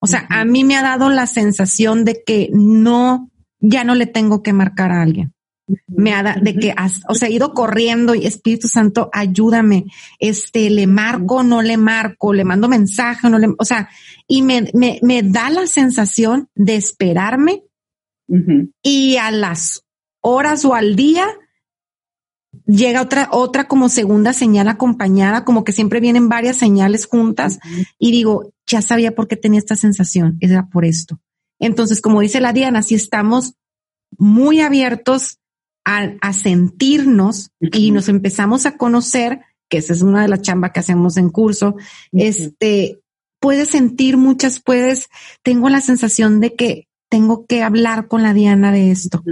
[0.00, 4.06] O sea, a mí me ha dado la sensación de que no, ya no le
[4.06, 5.34] tengo que marcar a alguien.
[5.86, 6.74] Me ha dado de que,
[7.08, 9.84] o sea, he ido corriendo y Espíritu Santo, ayúdame.
[10.18, 13.90] Este, le marco, no le marco, le mando mensaje, no le, o sea,
[14.26, 17.62] y me, me, me da la sensación de esperarme
[18.82, 19.84] y a las
[20.20, 21.26] horas o al día
[22.66, 27.58] llega otra, otra como segunda señal acompañada, como que siempre vienen varias señales juntas
[27.98, 31.20] y digo, ya sabía por qué tenía esta sensación, era por esto.
[31.58, 33.54] Entonces, como dice la Diana, si estamos
[34.16, 35.38] muy abiertos
[35.84, 40.80] a, sentirnos y nos empezamos a conocer, que esa es una de las chambas que
[40.80, 41.76] hacemos en curso,
[42.12, 43.00] este,
[43.40, 45.08] puedes sentir muchas, puedes,
[45.42, 49.22] tengo la sensación de que tengo que hablar con la Diana de esto.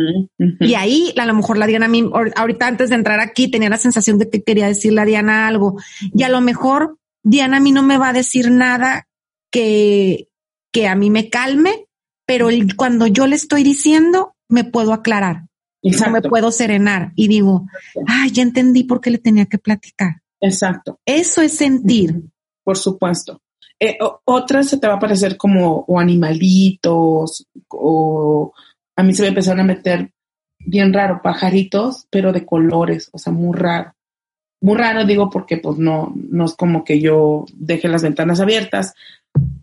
[0.61, 3.71] Y ahí, a lo mejor la Diana, a mí, ahorita antes de entrar aquí, tenía
[3.71, 5.81] la sensación de que quería decirle a Diana algo.
[6.12, 9.07] Y a lo mejor Diana a mí no me va a decir nada
[9.51, 10.29] que,
[10.73, 11.87] que a mí me calme,
[12.27, 15.47] pero cuando yo le estoy diciendo, me puedo aclarar.
[15.81, 17.67] No me puedo serenar y digo,
[18.07, 20.21] ay, ya entendí por qué le tenía que platicar.
[20.41, 20.99] Exacto.
[21.07, 22.25] Eso es sentir.
[22.64, 23.41] Por supuesto.
[23.81, 28.53] Eh, otras se te va a parecer como o animalitos o
[28.97, 30.11] a mí se me empezaron a meter
[30.59, 33.95] bien raro, pajaritos, pero de colores, o sea, muy raro.
[34.61, 38.95] Muy raro digo porque pues no, no es como que yo deje las ventanas abiertas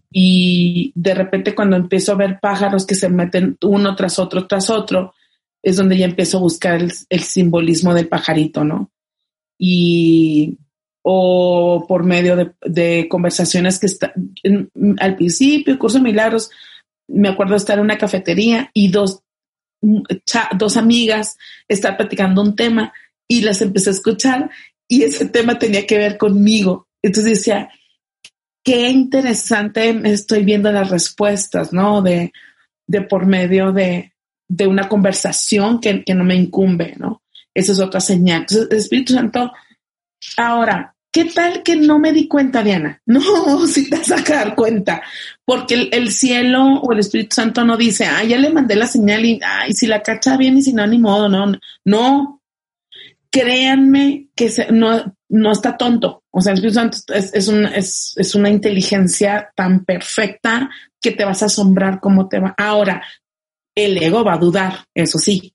[0.09, 4.69] y de repente cuando empiezo a ver pájaros que se meten uno tras otro tras
[4.69, 5.13] otro,
[5.61, 8.89] es donde ya empiezo a buscar el, el simbolismo del pajarito, ¿no?
[9.57, 10.57] Y
[11.07, 14.11] o por medio de, conversaciones que está,
[14.97, 16.49] al principio, curso de milagros,
[17.07, 19.21] me acuerdo estar en una cafetería y dos,
[20.57, 21.37] dos amigas
[21.67, 22.91] estar platicando un tema
[23.27, 24.49] y las empecé a escuchar
[24.87, 26.87] y ese tema tenía que ver conmigo.
[27.03, 27.69] Entonces decía,
[28.63, 32.01] qué interesante estoy viendo las respuestas, ¿no?
[32.01, 32.33] De,
[32.87, 34.11] de por medio de,
[34.49, 37.21] de una conversación que, que, no me incumbe, ¿no?
[37.53, 38.41] Esa es otra señal.
[38.41, 39.51] Entonces, Espíritu Santo,
[40.35, 43.01] ahora, ¿Qué tal que no me di cuenta, Diana?
[43.05, 45.01] No, si te vas a dar cuenta,
[45.45, 49.23] porque el, cielo o el Espíritu Santo no dice, ah, ya le mandé la señal
[49.23, 51.53] y, ay, si la cacha bien y si no, ni modo, no,
[51.85, 52.41] no.
[53.31, 56.21] Créanme que no, no está tonto.
[56.31, 61.23] O sea, el Espíritu Santo es, es, es, es una inteligencia tan perfecta que te
[61.23, 62.53] vas a asombrar cómo te va.
[62.57, 63.01] Ahora,
[63.73, 65.53] el ego va a dudar, eso sí.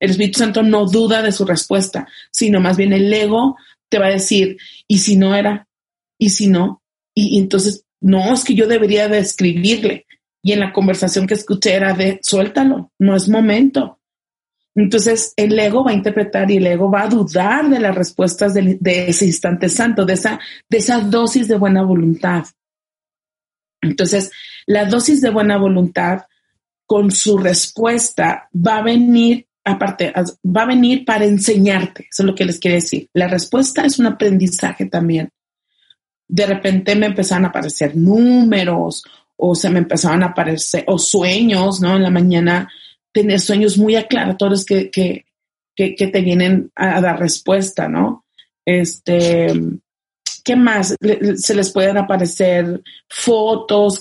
[0.00, 3.56] El Espíritu Santo no duda de su respuesta, sino más bien el ego
[3.88, 5.68] te va a decir, ¿y si no era?
[6.18, 6.82] ¿Y si no?
[7.14, 10.06] Y, entonces, no, es que yo debería de escribirle.
[10.42, 14.00] Y en la conversación que escuché era de, suéltalo, no es momento.
[14.74, 18.52] Entonces, el ego va a interpretar y el ego va a dudar de las respuestas
[18.52, 22.44] de, ese instante santo, de esa, de esa dosis de buena voluntad.
[23.80, 24.30] Entonces,
[24.66, 26.24] la dosis de buena voluntad
[26.84, 30.12] con su respuesta va a venir aparte,
[30.44, 32.06] va a venir para enseñarte.
[32.10, 33.08] Eso es lo que les quiero decir.
[33.12, 35.30] La respuesta es un aprendizaje también.
[36.28, 39.04] De repente me empezaron a aparecer números
[39.36, 41.96] o se me empezaron a aparecer, o sueños, ¿no?
[41.96, 42.70] En la mañana
[43.12, 45.26] tener sueños muy aclaratorios que, que,
[45.74, 48.24] que, que te vienen a, a dar respuesta, ¿no?
[48.64, 49.52] Este,
[50.46, 50.94] ¿Qué más?
[51.34, 54.00] se les pueden aparecer fotos,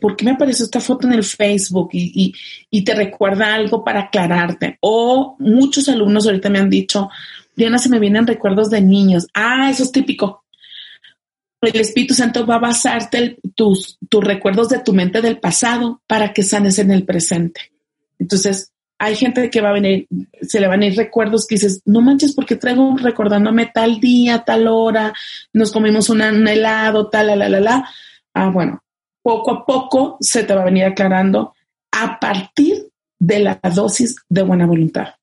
[0.00, 1.90] ¿por qué me apareció esta foto en el Facebook?
[1.92, 4.78] Y, te recuerda algo para aclararte.
[4.80, 7.10] O muchos alumnos ahorita me han dicho,
[7.54, 9.26] Diana, se me vienen recuerdos de niños.
[9.34, 10.46] Ah, eso es típico.
[11.60, 16.42] El Espíritu Santo va a basarte tus recuerdos de tu mente del pasado para que
[16.44, 17.60] sanes en el presente.
[18.18, 20.06] Entonces, hay gente que va a venir,
[20.42, 24.44] se le van a ir recuerdos que dices, no manches, porque traigo recordándome tal día,
[24.44, 25.12] tal hora,
[25.52, 27.88] nos comimos un helado, tal, la, la, la, la.
[28.34, 28.82] Ah, bueno,
[29.22, 31.54] poco a poco se te va a venir aclarando
[31.92, 35.14] a partir de la dosis de buena voluntad.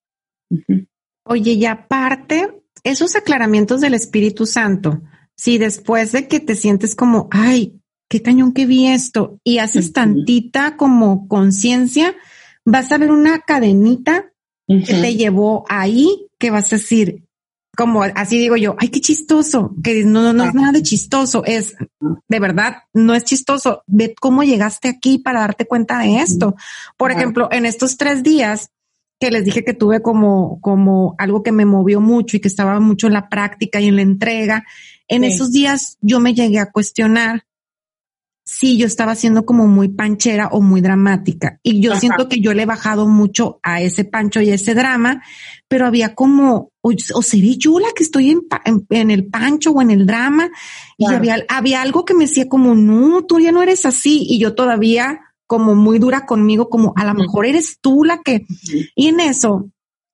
[1.24, 5.02] Oye, y aparte, esos aclaramientos del Espíritu Santo,
[5.36, 7.80] si después de que te sientes como, ay,
[8.10, 12.16] qué cañón que vi esto, y haces tantita como conciencia,
[12.66, 14.32] vas a ver una cadenita
[14.68, 17.26] que te llevó ahí, que vas a decir,
[17.76, 21.76] como así digo yo, ay, qué chistoso, que no, no, es nada de chistoso, es
[22.00, 23.84] de verdad, no es chistoso.
[23.88, 26.56] Ve cómo llegaste aquí para darte cuenta de esto.
[26.98, 28.70] Por ejemplo, en estos tres días
[29.20, 32.80] que les dije que tuve como, como algo que me movió mucho y que estaba
[32.80, 34.66] mucho en la práctica y en la entrega,
[35.08, 37.46] en esos días yo me llegué a cuestionar
[38.52, 41.60] sí, yo estaba siendo como muy panchera o muy dramática.
[41.64, 45.24] Y yo siento que yo le he bajado mucho a ese pancho y ese drama,
[45.70, 49.90] pero había como, o, o seré yo la que estoy en, el pancho o en
[49.90, 50.50] el drama.
[50.98, 54.26] Y había, había algo que me decía como, no, tú ya no eres así.
[54.28, 58.46] Y yo todavía como muy dura conmigo, como a lo mejor eres tú la que.
[58.96, 59.70] Y en eso,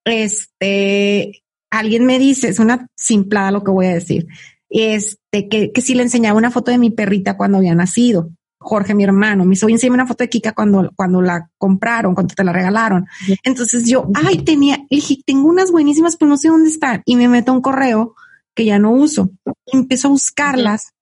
[0.05, 4.27] este, alguien me dice, es una simplada lo que voy a decir
[4.69, 8.29] este, que, que si le enseñaba una foto de mi perrita cuando había nacido.
[8.59, 12.33] Jorge, mi hermano, me hizo enseñarme una foto de Kika cuando, cuando la compraron, cuando
[12.33, 13.05] te la regalaron.
[13.43, 17.01] Entonces yo, ay, tenía, dije, tengo unas buenísimas, pero no sé dónde están.
[17.05, 18.15] Y me meto un correo
[18.55, 19.29] que ya no uso.
[19.65, 20.93] Y empiezo a buscarlas.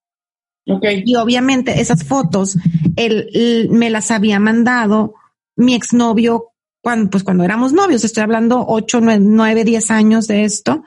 [0.68, 1.03] Okay.
[1.05, 2.57] Y obviamente esas fotos,
[2.95, 5.16] él, me las había mandado
[5.55, 6.51] mi exnovio
[6.82, 10.84] cuando, pues cuando éramos novios, estoy hablando ocho, nueve, diez años de esto.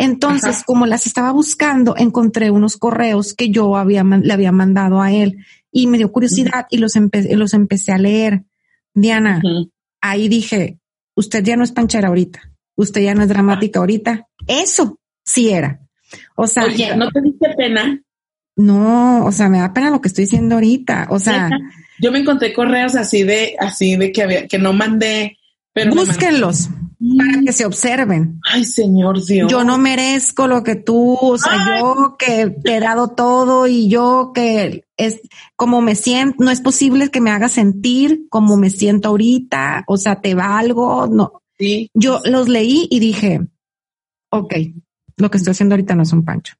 [0.00, 5.12] Entonces, como las estaba buscando, encontré unos correos que yo había, le había mandado a
[5.12, 8.44] él y me dio curiosidad y los, los empecé a leer.
[8.94, 9.42] Diana,
[10.00, 10.78] ahí dije,
[11.14, 12.40] usted ya no es panchera ahorita,
[12.76, 14.26] usted ya no es dramática ahorita.
[14.46, 15.80] Eso sí era.
[16.34, 18.02] O sea, Oye, ¿no te diste pena?
[18.56, 21.08] No, o sea, me da pena lo que estoy diciendo ahorita.
[21.10, 21.50] O sea,
[22.00, 25.36] yo me encontré correos así de, así de que había, que no mandé,
[25.74, 26.70] pero búsquenlos
[27.16, 28.40] para que se observen.
[28.44, 29.50] Ay, Señor Dios.
[29.50, 33.88] Yo no merezco lo que tú, o sea, yo que te he dado todo y
[33.88, 35.20] yo que es
[35.56, 39.96] como me siento, no es posible que me haga sentir como me siento ahorita, o
[39.96, 41.42] sea, te valgo, no.
[41.58, 41.90] Sí.
[41.94, 43.40] Yo los leí y dije,
[44.30, 44.54] ok,
[45.16, 46.54] lo que estoy haciendo ahorita no es un pancho.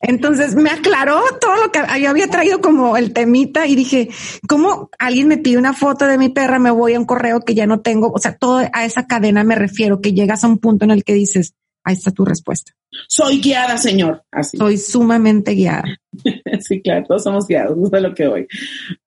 [0.00, 4.08] Entonces me aclaró todo lo que yo había traído como el temita y dije,
[4.48, 6.58] ¿cómo alguien me pide una foto de mi perra?
[6.58, 8.12] Me voy a un correo que ya no tengo.
[8.12, 11.04] O sea, todo a esa cadena me refiero, que llegas a un punto en el
[11.04, 12.72] que dices, ahí está tu respuesta.
[13.08, 14.22] Soy guiada, señor.
[14.30, 14.56] Así.
[14.56, 15.84] Soy sumamente guiada.
[16.60, 18.46] sí, claro, todos somos guiados, no sé lo que voy.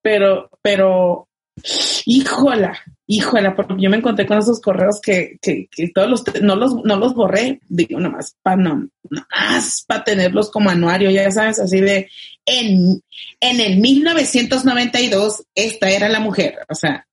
[0.02, 1.30] Pero, pero,
[2.06, 2.78] híjola,
[3.12, 6.76] híjola, porque yo me encontré con esos correos que, que, que todos los, no los,
[6.86, 11.60] no los borré, digo, nada más para no, más para tenerlos como anuario, ya sabes,
[11.60, 12.10] así de,
[12.46, 13.02] en,
[13.42, 17.06] en el 1992, esta era la mujer, o sea.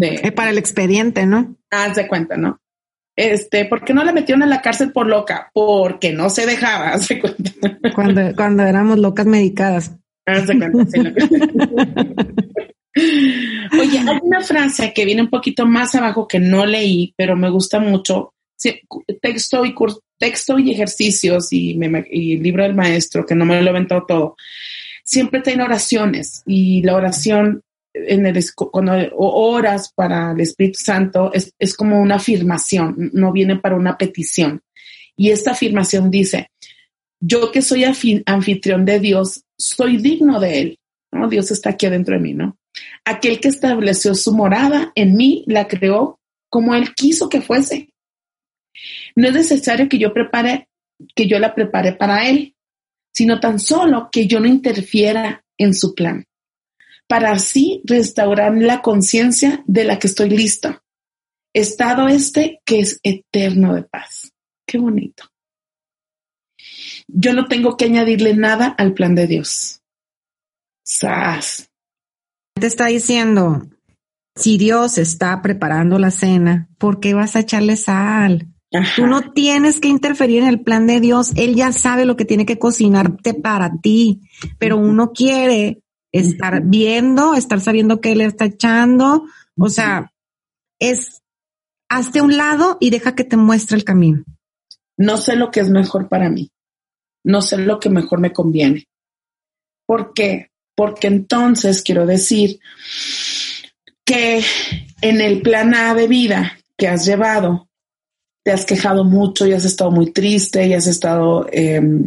[0.00, 1.56] es para el expediente, ¿no?
[1.70, 2.60] Haz de cuenta, ¿no?
[3.16, 5.50] Este, ¿por qué no la metieron en la cárcel por loca?
[5.52, 7.52] Porque no se dejaba, haz de cuenta.
[7.94, 9.92] Cuando, cuando éramos locas medicadas.
[10.24, 11.00] Haz de cuenta, sí.
[12.96, 17.50] Oye, hay una frase que viene un poquito más abajo que no leí, pero me
[17.50, 18.34] gusta mucho.
[19.20, 19.74] texto y
[20.18, 21.78] texto y ejercicios y,
[22.10, 24.36] y, libro del maestro, que no me lo he inventado todo.
[25.04, 31.52] Siempre tiene oraciones y la oración en el, cuando oras para el Espíritu Santo es,
[31.58, 34.60] es como una afirmación, no viene para una petición.
[35.16, 36.50] Y esta afirmación dice,
[37.20, 40.78] yo que soy anfitrión de Dios, soy digno de Él.
[41.28, 42.58] Dios está aquí adentro de mí, ¿no?
[43.04, 47.90] Aquel que estableció su morada en mí la creó como él quiso que fuese.
[49.16, 50.68] No es necesario que yo prepare,
[51.14, 52.54] que yo la prepare para él,
[53.12, 56.24] sino tan solo que yo no interfiera en su plan,
[57.08, 60.82] para así restaurar la conciencia de la que estoy lista.
[61.52, 64.32] Estado este que es eterno de paz.
[64.66, 65.24] Qué bonito.
[67.06, 69.80] Yo no tengo que añadirle nada al plan de Dios.
[70.84, 71.70] Sas
[72.54, 73.62] te está diciendo,
[74.36, 78.48] si Dios está preparando la cena, ¿por qué vas a echarle sal?
[78.96, 81.32] Tú no tienes que interferir en el plan de Dios.
[81.36, 84.22] Él ya sabe lo que tiene que cocinarte para ti,
[84.58, 89.26] pero uno quiere estar viendo, estar sabiendo qué le está echando.
[89.56, 90.12] O sea,
[90.80, 91.22] es
[91.88, 94.24] hazte un lado y deja que te muestre el camino.
[94.96, 96.50] No sé lo que es mejor para mí.
[97.24, 98.88] No sé lo que mejor me conviene.
[99.86, 100.50] ¿Por qué?
[100.74, 102.60] Porque entonces quiero decir
[104.04, 104.42] que
[105.00, 107.68] en el plan A de vida que has llevado,
[108.44, 112.04] te has quejado mucho y has estado muy triste y has estado em,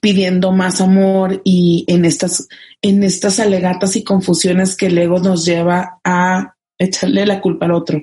[0.00, 2.48] pidiendo más amor y en estas,
[2.82, 7.72] en estas alegatas y confusiones que el ego nos lleva a echarle la culpa al
[7.72, 8.02] otro.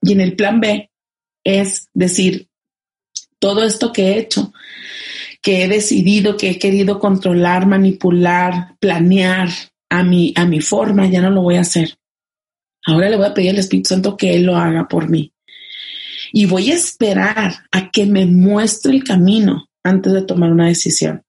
[0.00, 0.88] Y en el plan B
[1.48, 2.50] es decir,
[3.38, 4.52] todo esto que he hecho
[5.42, 9.48] que he decidido, que he querido controlar, manipular, planear
[9.90, 11.96] a mi, a mi forma, ya no lo voy a hacer.
[12.86, 15.32] Ahora le voy a pedir al Espíritu Santo que Él lo haga por mí.
[16.32, 21.22] Y voy a esperar a que me muestre el camino antes de tomar una decisión.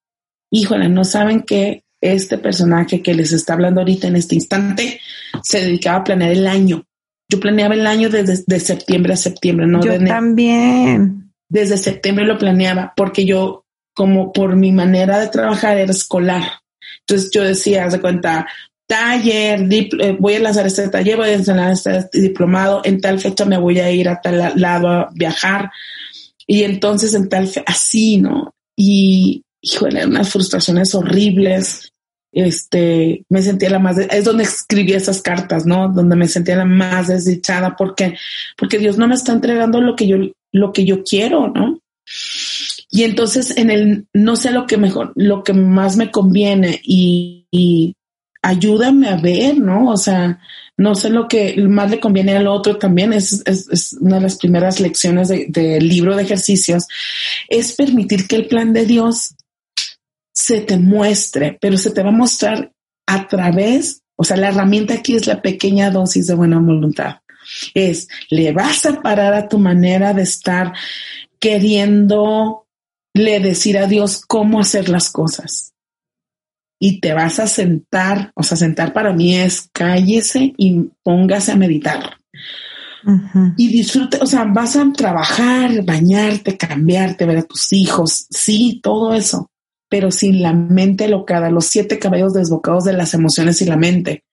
[0.51, 4.99] Híjole, no saben que este personaje que les está hablando ahorita en este instante
[5.43, 6.85] se dedicaba a planear el año.
[7.29, 11.31] Yo planeaba el año desde de septiembre a septiembre, no yo también.
[11.47, 13.65] Desde septiembre lo planeaba porque yo
[13.99, 16.61] como por mi manera de trabajar era escolar.
[17.01, 18.47] Entonces yo decía, haz de cuenta,
[18.87, 23.43] taller, eh, voy a lanzar este taller, voy a lanzar este diplomado, en tal fecha
[23.43, 25.69] me voy a ir a tal lado a viajar.
[26.47, 28.53] Y entonces en tal, así, ¿no?
[28.73, 31.91] Y, híjole, unas frustraciones horribles.
[32.31, 35.89] Este, me sentía la más, es donde escribí esas cartas, ¿no?
[35.89, 38.17] Donde me sentía la más desdichada porque,
[38.55, 40.15] porque Dios no me está entregando lo que yo,
[40.53, 41.81] lo que yo quiero, ¿no?
[42.91, 47.95] Y entonces en el, no sé lo que mejor, lo que más me conviene y,
[48.41, 49.91] ayúdame a ver, ¿no?
[49.91, 50.39] O sea,
[50.77, 54.37] no sé lo que más le conviene al otro también, es, es, una de las
[54.37, 56.87] primeras lecciones del libro de ejercicios,
[57.47, 59.35] es permitir que el plan de Dios
[60.33, 62.71] se te muestre, pero se te va a mostrar
[63.05, 67.17] a través, o sea, la herramienta aquí es la pequeña dosis de buena voluntad.
[67.73, 70.73] Es, le vas a parar a tu manera de estar
[71.39, 72.68] queriendo
[73.13, 75.73] le decir a Dios cómo hacer las cosas
[76.79, 81.57] y te vas a sentar, o sea, sentar para mí es cállese y póngase a
[81.57, 82.17] meditar.
[83.57, 89.13] Y disfrute, o sea, vas a trabajar, bañarte, cambiarte, ver a tus hijos, sí, todo
[89.13, 89.49] eso,
[89.89, 94.23] pero sin la mente locada, los siete cabellos desbocados de las emociones y la mente.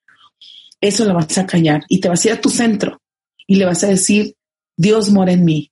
[0.81, 3.01] Eso lo vas a callar y te vas a ir a tu centro
[3.47, 4.35] y le vas a decir,
[4.77, 5.71] Dios mora en mí.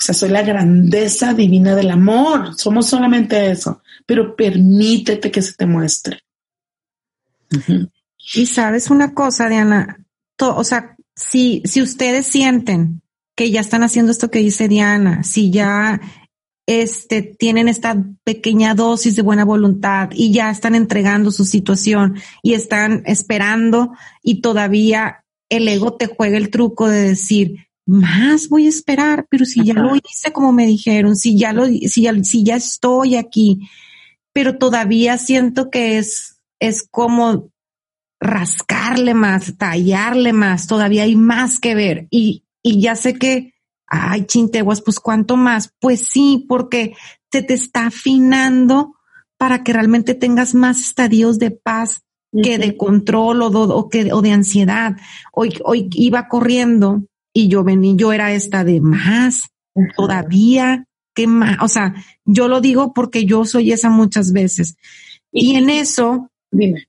[0.00, 2.56] O sea, soy la grandeza divina del amor.
[2.56, 6.20] Somos solamente eso pero permítete que se te muestre.
[8.34, 10.02] Y sabes una cosa, Diana,
[10.40, 13.02] o sea, si, si ustedes sienten
[13.36, 16.00] que ya están haciendo esto que dice Diana, si ya
[16.66, 22.54] este, tienen esta pequeña dosis de buena voluntad y ya están entregando su situación y
[22.54, 23.92] están esperando
[24.22, 29.46] y todavía el ego te juega el truco de decir, más voy a esperar, pero
[29.46, 33.16] si ya lo hice como me dijeron, si ya lo, si ya, si ya estoy
[33.16, 33.66] aquí,
[34.34, 37.50] pero todavía siento que es, es como
[38.20, 42.08] rascarle más, tallarle más, todavía hay más que ver.
[42.10, 43.54] Y, y ya sé que,
[43.86, 45.72] ay, chinteguas, pues cuánto más.
[45.80, 46.94] Pues sí, porque
[47.32, 48.96] se te está afinando
[49.38, 52.02] para que realmente tengas más estadios de paz
[52.42, 54.94] que de control o, o, que, o de ansiedad.
[55.32, 57.04] Hoy, hoy iba corriendo
[57.42, 59.42] y yo vení, yo era esta de más,
[59.96, 60.84] todavía,
[61.14, 64.76] qué más, o sea, yo lo digo porque yo soy esa muchas veces.
[65.30, 66.88] Y, en eso, dime,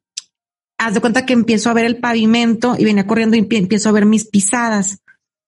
[0.79, 3.91] haz de cuenta que empiezo a ver el pavimento y venía corriendo y empiezo a
[3.91, 5.03] ver mis pisadas.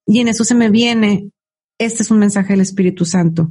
[0.06, 1.32] Y en eso se me viene,
[1.80, 3.50] este es un mensaje del Espíritu Santo.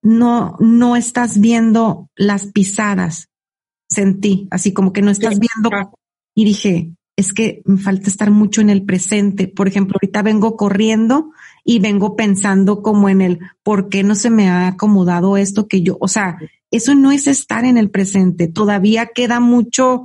[0.00, 3.28] No, no estás viendo las pisadas,
[3.90, 5.92] sentí, así como que no estás viendo.
[6.34, 9.48] Y dije, es que me falta estar mucho en el presente.
[9.48, 11.32] Por ejemplo, ahorita vengo corriendo
[11.64, 15.82] y vengo pensando como en el por qué no se me ha acomodado esto que
[15.82, 16.38] yo, o sea,
[16.70, 18.46] eso no es estar en el presente.
[18.46, 20.02] Todavía queda mucho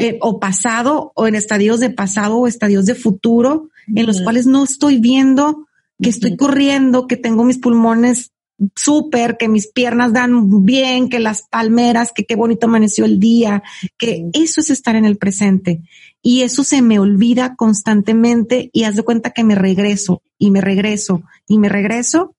[0.00, 4.46] eh, o pasado o en estadios de pasado o estadios de futuro en los cuales
[4.46, 5.68] no estoy viendo
[6.02, 8.31] que estoy corriendo, que tengo mis pulmones
[8.76, 13.62] súper, que mis piernas dan bien, que las palmeras, que qué bonito amaneció el día,
[13.98, 15.82] que eso es estar en el presente.
[16.22, 20.60] Y eso se me olvida constantemente y haz de cuenta que me regreso y me
[20.60, 22.34] regreso y me regreso.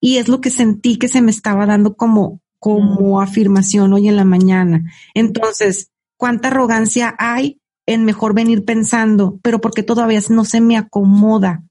[0.00, 4.16] Y es lo que sentí que se me estaba dando como, como afirmación hoy en
[4.16, 4.84] la mañana.
[5.14, 11.64] Entonces, ¿cuánta arrogancia hay en mejor venir pensando, pero porque todavía no se me acomoda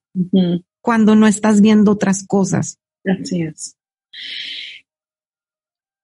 [0.81, 2.79] cuando no estás viendo otras cosas?
[3.05, 3.75] Así es.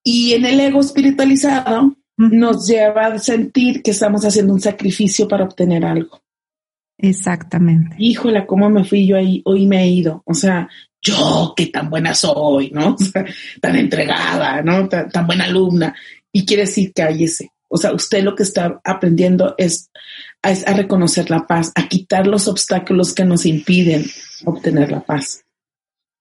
[0.03, 5.45] Y en el ego espiritualizado nos lleva a sentir que estamos haciendo un sacrificio para
[5.45, 6.21] obtener algo.
[6.97, 7.95] Exactamente.
[7.97, 9.41] Híjole, ¿cómo me fui yo ahí?
[9.45, 10.21] Hoy me he ido.
[10.25, 10.69] O sea,
[11.01, 12.95] yo que tan buena soy, ¿no?
[13.61, 14.87] tan entregada, ¿no?
[14.87, 15.95] Tan, buena alumna.
[16.31, 17.51] Y quiere decir cállese.
[17.67, 19.89] O sea, usted lo que está aprendiendo es,
[20.43, 24.05] es a reconocer la paz, a quitar los obstáculos que nos impiden
[24.45, 25.43] obtener la paz.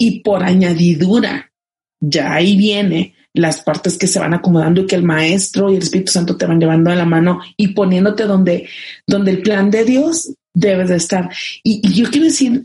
[0.03, 1.53] Y por añadidura,
[2.01, 5.83] ya ahí viene las partes que se van acomodando y que el maestro y el
[5.83, 8.67] Espíritu Santo te van llevando de la mano y poniéndote donde,
[9.07, 11.29] donde el plan de Dios debe de estar.
[11.63, 12.65] Y, yo quiero decir,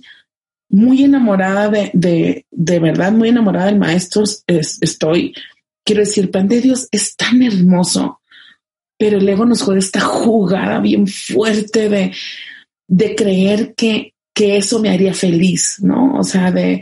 [0.70, 5.36] muy enamorada de, de, de verdad, muy enamorada del maestro estoy.
[5.84, 8.22] Quiero decir, el plan de Dios es tan hermoso,
[8.98, 12.14] pero el ego nos juega esta jugada bien fuerte de,
[12.88, 16.16] de creer que, que eso me haría feliz, ¿no?
[16.18, 16.82] O sea, de,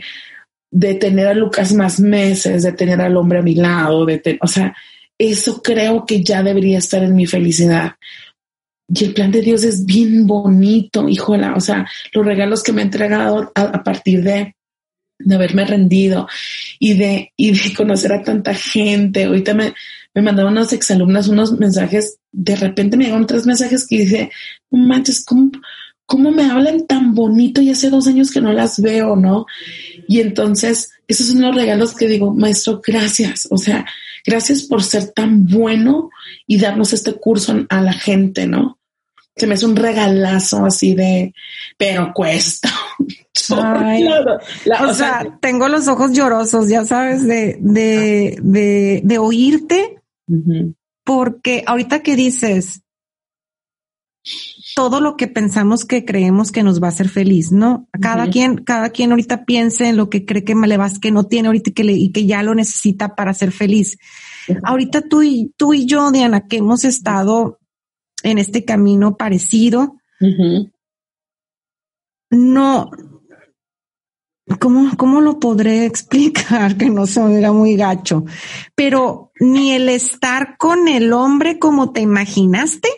[0.74, 4.48] de tener a Lucas más meses, de tener al hombre a mi lado, de o
[4.48, 4.76] sea,
[5.16, 7.92] eso creo que ya debería estar en mi felicidad.
[8.88, 12.82] Y el plan de Dios es bien bonito, híjola, o sea, los regalos que me
[12.82, 14.56] ha entregado a, partir de,
[15.20, 16.26] de haberme rendido
[16.80, 19.24] y de, y de conocer a tanta gente.
[19.24, 19.74] Ahorita me,
[20.12, 24.30] me mandaron unos exalumnas unos mensajes, de repente me llegaron tres mensajes que dice,
[24.72, 25.52] no manches, ¿cómo,
[26.06, 29.46] ¿cómo me hablan tan bonito y hace dos años que no las veo, no?
[30.06, 33.48] Y entonces, esos son los regalos que digo, maestro, gracias.
[33.50, 33.86] O sea,
[34.26, 36.10] gracias por ser tan bueno
[36.46, 38.78] y darnos este curso a la gente, ¿no?
[39.36, 41.34] Se me hace un regalazo así de,
[41.76, 42.70] pero cuesta.
[44.80, 49.98] o, sea, tengo los ojos llorosos, ya sabes, de, de, de, de oírte,
[51.02, 52.82] porque ahorita que dices,
[54.74, 57.88] todo lo que pensamos que creemos que nos va a hacer feliz, ¿no?
[58.00, 61.24] Cada quien, cada quien ahorita piense en lo que cree que le vas, que no
[61.24, 63.96] tiene ahorita y que, le, y que ya lo necesita para ser feliz.
[64.64, 67.60] Ahorita tú y, tú y yo, Diana, que hemos estado
[68.24, 69.96] en este camino parecido,
[72.30, 72.90] no,
[74.58, 76.76] ¿cómo, ¿cómo lo podré explicar?
[76.78, 78.24] Que no se muy gacho,
[78.74, 82.88] pero ni el estar con el hombre como te imaginaste,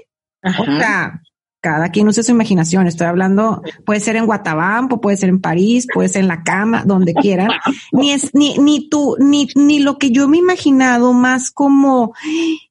[0.42, 1.20] o sea,
[1.66, 2.86] cada quien usa su imaginación.
[2.86, 6.84] Estoy hablando, puede ser en Guatabampo, puede ser en París, puede ser en la cama,
[6.84, 7.48] donde quieran.
[7.90, 12.14] Ni es, ni, ni tú, ni, ni lo que yo me he imaginado más como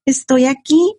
[0.05, 0.95] estoy aquí,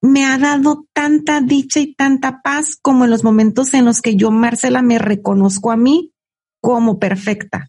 [0.00, 4.14] me ha dado tanta dicha y tanta paz como en los momentos en los que
[4.14, 6.12] yo, Marcela, me reconozco a mí
[6.60, 7.68] como perfecta.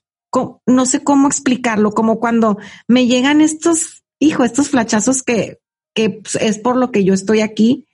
[0.67, 5.57] No sé cómo explicarlo, como cuando me llegan estos, hijo, estos flachazos que,
[5.95, 7.87] que es por lo que yo estoy aquí,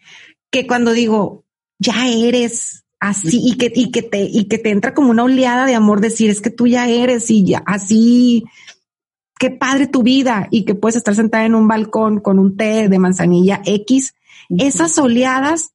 [0.51, 1.40] que cuando digo,
[1.81, 5.65] ya eres así y que, y que te, y que te entra como una oleada
[5.65, 8.45] de amor decir, es que tú ya eres y ya así,
[9.39, 12.87] qué padre tu vida y que puedes estar sentada en un balcón con un té
[12.87, 14.13] de manzanilla X.
[14.49, 15.71] Esas oleadas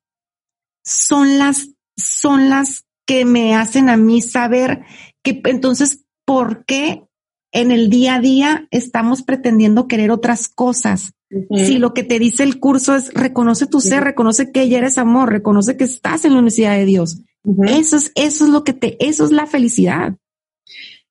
[0.84, 4.84] son las, son las que me hacen a mí saber
[5.24, 7.05] que entonces, ¿por qué
[7.52, 11.12] en el día a día estamos pretendiendo querer otras cosas?
[11.50, 14.96] Si lo que te dice el curso es reconoce tu ser, reconoce que ella eres
[14.96, 17.22] amor, reconoce que estás en la universidad de Dios.
[17.66, 20.16] Eso es, eso es lo que te, eso es la felicidad.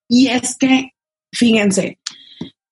[0.08, 0.92] Y es que,
[1.34, 2.00] fíjense,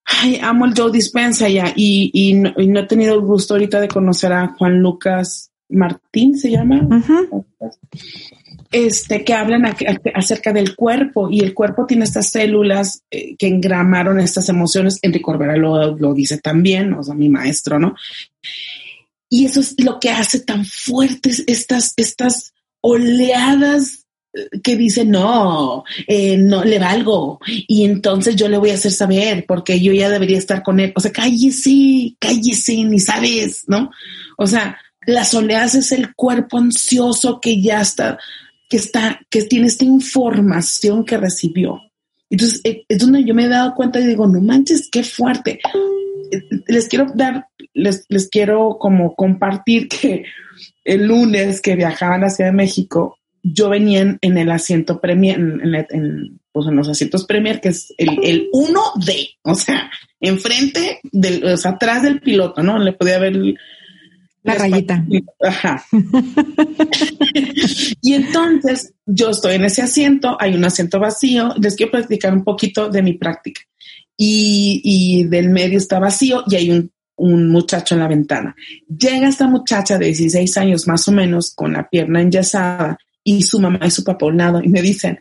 [0.06, 3.88] ay, amo el Joe Dispensa ya y, y, no, he tenido el gusto ahorita de
[3.88, 6.88] conocer a Juan Lucas Martín, se llama
[8.74, 9.64] este, que hablan
[10.16, 14.98] acerca del cuerpo y el cuerpo tiene estas células eh, que engramaron estas emociones.
[15.04, 17.96] Enrique Corbera lo, dice también, o sea, mi maestro, ¿no?
[19.30, 25.84] Y eso es lo que hace tan fuertes estas, estas oleadas eh, que dicen, no,
[26.08, 30.10] eh, no le valgo y entonces yo le voy a hacer saber porque yo ya
[30.10, 30.92] debería estar con él.
[30.96, 33.92] O sea, cállese, cállese, ni sabes, ¿no?
[34.36, 38.18] O sea, las oleadas es el cuerpo ansioso que ya está
[38.74, 41.80] que está, que tiene esta información que recibió.
[42.28, 45.60] Entonces, eh, es donde yo me he dado cuenta y digo, no manches, qué fuerte.
[46.66, 50.26] Les quiero dar, les, les quiero como compartir que
[50.84, 55.38] el lunes que viajaba a la Ciudad de México, yo venía en, el asiento Premier,
[55.38, 61.46] en, pues en los asientos Premier, que es el, el 1D, o sea, enfrente del,
[61.46, 62.80] o sea, atrás del piloto, ¿no?
[62.80, 63.36] Le podía ver
[64.44, 65.06] la rayita.
[65.42, 65.84] Ajá.
[68.02, 72.44] y entonces yo estoy en ese asiento, hay un asiento vacío, les quiero platicar un
[72.44, 73.62] poquito de mi práctica.
[74.16, 78.56] Y, y del medio está vacío y hay un, un, muchacho en la ventana.
[78.88, 83.60] Llega esta muchacha de 16 años más o menos con la pierna enyesada y su
[83.60, 85.20] mamá y su papá a un lado y me dicen,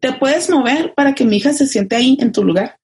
[0.00, 2.78] ¿te puedes mover para que mi hija se siente ahí en tu lugar?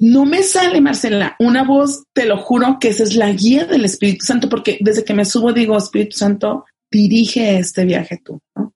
[0.00, 3.84] No me sale, Marcela, una voz, te lo juro que esa es la guía del
[3.84, 8.72] Espíritu Santo, porque desde que me subo digo, Espíritu Santo, dirige este viaje tú, ¿no?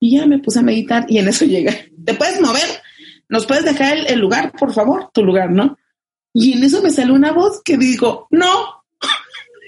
[0.00, 2.66] Y ya me puse a meditar y en eso llega, ¿te puedes mover?
[3.28, 5.10] ¿Nos puedes dejar el, lugar, por favor?
[5.12, 5.76] Tu lugar, ¿no?
[6.32, 8.82] Y en eso me sale una voz que digo, no.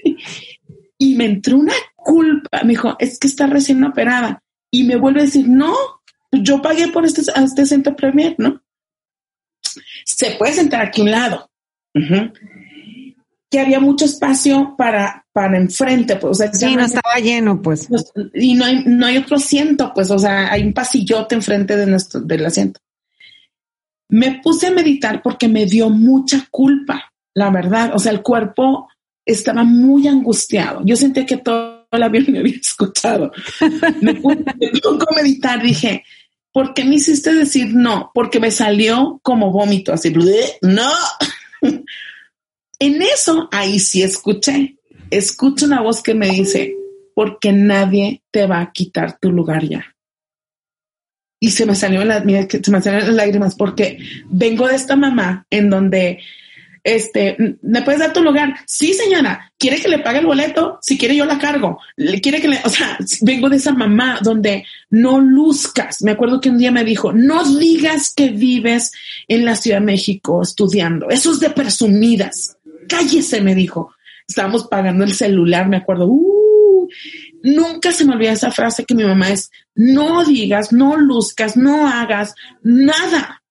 [0.97, 2.61] y me entró una culpa.
[2.63, 4.41] Me dijo, es que está recién operada.
[4.71, 5.75] Y me vuelve a decir, no,
[6.31, 8.64] yo pagué por este, este centro premier, ¿no?
[10.05, 11.49] Se puede sentar aquí a un lado.
[13.49, 16.39] Que había mucho espacio para, para enfrente, pues.
[16.39, 17.87] O sí, no estaba lleno, pues.
[18.33, 21.87] Y no hay, no hay otro asiento, pues, o sea, hay un pasillote enfrente de
[21.87, 22.79] nuestro, del asiento.
[24.09, 27.91] Me puse a meditar porque me dio mucha culpa, la verdad.
[27.95, 28.87] O sea, el cuerpo
[29.25, 30.81] estaba muy angustiado.
[30.85, 33.31] Yo sentía que todo el avión me había escuchado.
[34.01, 36.03] me puse a meditar, dije,
[36.55, 38.11] ¿por qué me hiciste decir no?
[38.13, 40.13] Porque me salió como vómito, así,
[40.61, 40.89] no.
[42.79, 44.77] en eso, ahí sí escuché,
[45.09, 46.73] escucho una voz que me dice,
[47.13, 49.97] porque nadie te va a quitar tu lugar ya.
[51.41, 53.99] Y se me salieron las, se me salieron las lágrimas porque
[54.29, 56.19] vengo de esta mamá en donde
[56.85, 58.53] este, ¿me puedes dar tu lugar?
[58.67, 62.39] Sí, señora, quiere que le pague el boleto, si quiere yo la cargo, le quiere
[62.39, 66.03] que le, o sea, vengo de esa mamá donde no luzcas.
[66.03, 68.91] Me acuerdo que un día me dijo, no digas que vives
[69.27, 72.55] en la Ciudad de México estudiando, eso es de presumidas.
[72.87, 73.91] Cállese, me dijo.
[74.27, 76.87] Estábamos pagando el celular, me acuerdo, uh,
[77.43, 81.87] nunca se me olvida esa frase que mi mamá es, no digas, no luzcas, no
[81.87, 83.41] hagas nada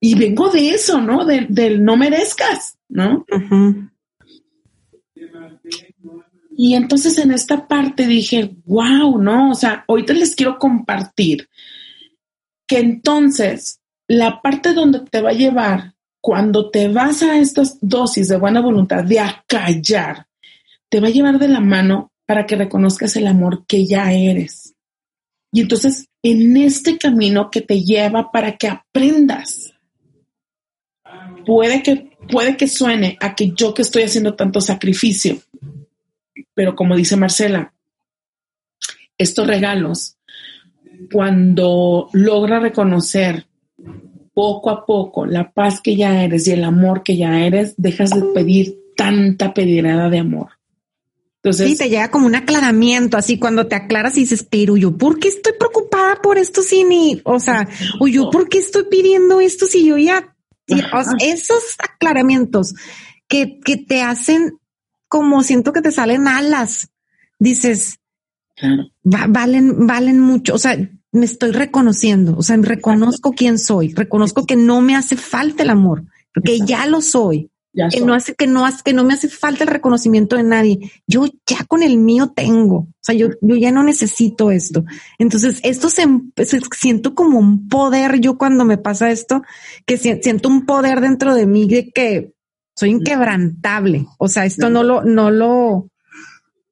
[0.00, 1.24] y vengo de eso, ¿no?
[1.24, 3.24] Del, no merezcas, ¿no?
[6.56, 9.50] Y entonces en esta parte dije, wow, ¿no?
[9.50, 11.48] O sea, ahorita les quiero compartir
[12.66, 18.28] que entonces la parte donde te va a llevar cuando te vas a estas dosis
[18.28, 20.26] de buena voluntad, de acallar,
[20.88, 24.74] te va a llevar de la mano para que reconozcas el amor que ya eres.
[25.52, 29.75] Y entonces, en este camino que te lleva para que aprendas
[31.46, 35.38] puede que, puede que suene a que yo que estoy haciendo tanto sacrificio,
[36.52, 37.72] pero como dice Marcela,
[39.16, 40.16] estos regalos,
[41.10, 43.46] cuando logra reconocer
[44.34, 48.10] poco a poco la paz que ya eres y el amor que ya eres, dejas
[48.10, 50.48] de pedir tanta pedirada de amor.
[51.36, 54.96] Entonces, sí, te llega como un aclaramiento, así cuando te aclaras y dices, pero yo,
[54.98, 57.68] ¿por qué estoy preocupada por esto si ni, o sea,
[58.00, 60.35] o yo, ¿por qué estoy pidiendo esto si yo ya
[60.66, 62.74] esos aclaramientos
[63.28, 64.58] que, que te hacen
[65.08, 66.90] como siento que te salen alas,
[67.38, 67.98] dices,
[69.02, 70.54] valen, valen mucho.
[70.54, 70.76] O sea,
[71.12, 75.70] me estoy reconociendo, o sea, reconozco quién soy, reconozco que no me hace falta el
[75.70, 76.04] amor,
[76.34, 77.50] porque ya lo soy
[77.90, 80.92] que no hace que no hace que no me hace falta el reconocimiento de nadie.
[81.06, 84.84] Yo ya con el mío tengo, o sea, yo, yo ya no necesito esto.
[85.18, 86.06] Entonces, esto se,
[86.76, 89.42] siento como un poder yo cuando me pasa esto,
[89.84, 92.32] que siento un poder dentro de mí de que
[92.74, 94.06] soy inquebrantable.
[94.18, 95.90] O sea, esto no lo, no lo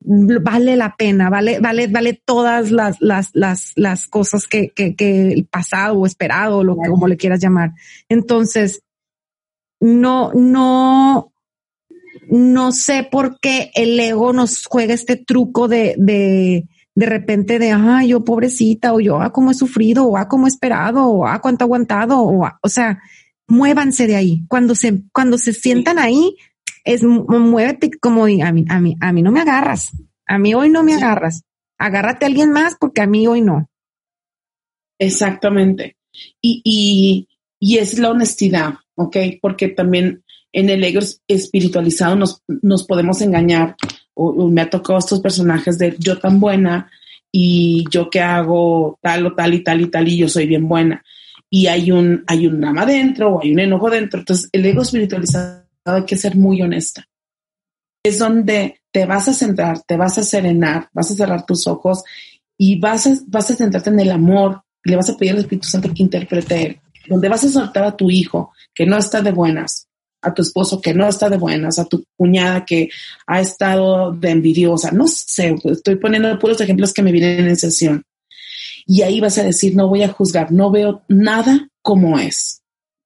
[0.01, 5.33] vale la pena, vale, vale, vale todas las, las, las, las cosas que, que, que
[5.33, 7.73] el pasado o esperado, lo que como le quieras llamar.
[8.09, 8.83] Entonces,
[9.85, 11.31] no, no,
[12.31, 17.73] no sé por qué el ego nos juega este truco de, de, de repente de,
[17.73, 21.27] ah, yo pobrecita, o yo, ah, cómo he sufrido, o ah, cómo he esperado, o
[21.27, 22.99] ah, cuánto he aguantado, o, ah, o sea,
[23.47, 24.47] muévanse de ahí.
[24.49, 26.35] Cuando se, cuando se sientan ahí,
[26.85, 29.91] es muévete como a mí, a mí, a mí no me agarras.
[30.27, 31.43] A mí hoy no me agarras.
[31.77, 33.69] Agárrate a alguien más porque a mí hoy no.
[34.99, 35.99] Exactamente.
[36.41, 37.29] Y, y,
[37.59, 38.77] y es la honestidad.
[38.97, 39.17] ¿Ok?
[39.41, 40.25] Porque también
[40.55, 43.77] en el ego espiritualizado nos, nos podemos engañar.
[44.15, 46.91] O, me ha tocado estos personajes de yo tan buena
[47.33, 50.69] y yo que hago tal o tal y tal y tal y yo soy bien
[50.69, 51.05] buena.
[51.51, 54.21] Y hay un, hay un drama dentro o hay un enojo dentro.
[54.21, 57.07] Entonces, el ego espiritualizado hay que ser muy honesta.
[58.05, 62.05] Es donde te vas a centrar, te vas a serenar, vas a cerrar tus ojos
[62.57, 64.63] y vas a, vas a centrarte en el amor.
[64.85, 68.11] Le vas a pedir al Espíritu Santo que interprete donde vas a soltar a tu
[68.11, 69.89] hijo que no está de buenas,
[70.23, 72.89] a tu esposo que no está de buenas, a tu cuñada que
[73.27, 78.05] ha estado de envidiosa, no sé, estoy poniendo puros ejemplos que me vienen en sesión.
[78.87, 82.63] Y ahí vas a decir, no voy a juzgar, no veo nada como es,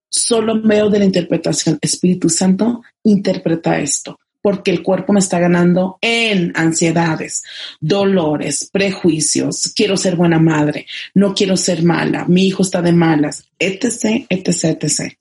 [0.09, 1.79] solo veo de la interpretación.
[1.81, 7.43] Espíritu Santo, interpreta esto porque el cuerpo me está ganando en ansiedades,
[7.81, 13.49] dolores, prejuicios, quiero ser buena madre, no quiero ser mala, mi hijo está de malas,
[13.59, 15.15] etc., etc., etc.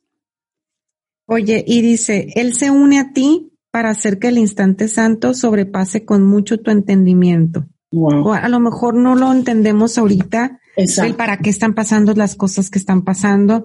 [1.26, 6.06] Oye, y dice, Él se une a ti para hacer que el instante santo sobrepase
[6.06, 7.68] con mucho tu entendimiento.
[7.92, 12.70] O a lo mejor no lo entendemos ahorita, el para qué están pasando las cosas
[12.70, 13.64] que están pasando,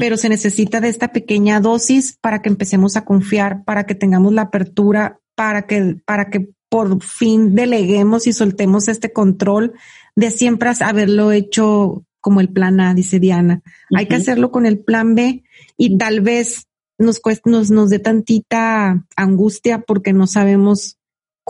[0.00, 4.32] pero se necesita de esta pequeña dosis para que empecemos a confiar, para que tengamos
[4.32, 9.74] la apertura, para que, para que por fin deleguemos y soltemos este control
[10.16, 13.62] de siempre haberlo hecho como el plan A, dice Diana.
[13.94, 15.42] Hay que hacerlo con el plan B
[15.76, 16.66] y tal vez
[16.98, 20.99] nos, nos, nos dé tantita angustia porque no sabemos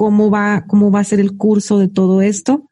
[0.01, 2.67] cómo va, cómo va a ser el curso de todo esto,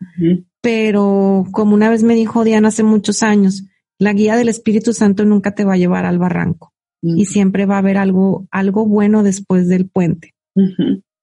[0.62, 3.64] pero como una vez me dijo Diana hace muchos años,
[3.99, 6.72] la guía del Espíritu Santo nunca te va a llevar al barranco
[7.03, 10.33] y siempre va a haber algo, algo bueno después del puente.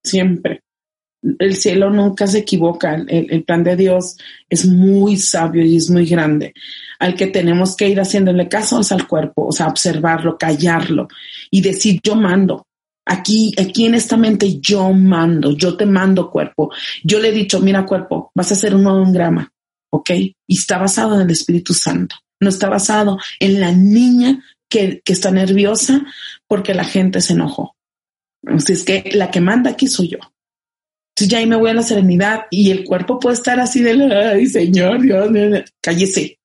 [0.03, 0.62] Siempre.
[1.39, 2.93] El cielo nunca se equivoca.
[2.93, 4.16] El, el, plan de Dios
[4.47, 6.53] es muy sabio y es muy grande.
[6.99, 11.08] Al que tenemos que ir haciéndole caso es al cuerpo, o sea, observarlo, callarlo
[11.49, 12.68] y decir yo mando.
[13.06, 16.72] Aquí, aquí en esta mente yo mando, yo te mando cuerpo.
[17.03, 19.51] Yo le he dicho, mira cuerpo, vas a hacer un nuevo grama,
[19.91, 20.10] ¿ok?
[20.47, 22.16] Y está basado en el Espíritu Santo.
[22.39, 26.06] No está basado en la niña que, que está nerviosa
[26.47, 27.76] porque la gente se enojó.
[28.47, 30.20] Así es que la que manda aquí soy yo.
[31.16, 33.93] Entonces ya ahí me voy a la serenidad y el cuerpo puede estar así de,
[34.14, 35.30] ay, señor, Dios,
[35.82, 36.39] cállese.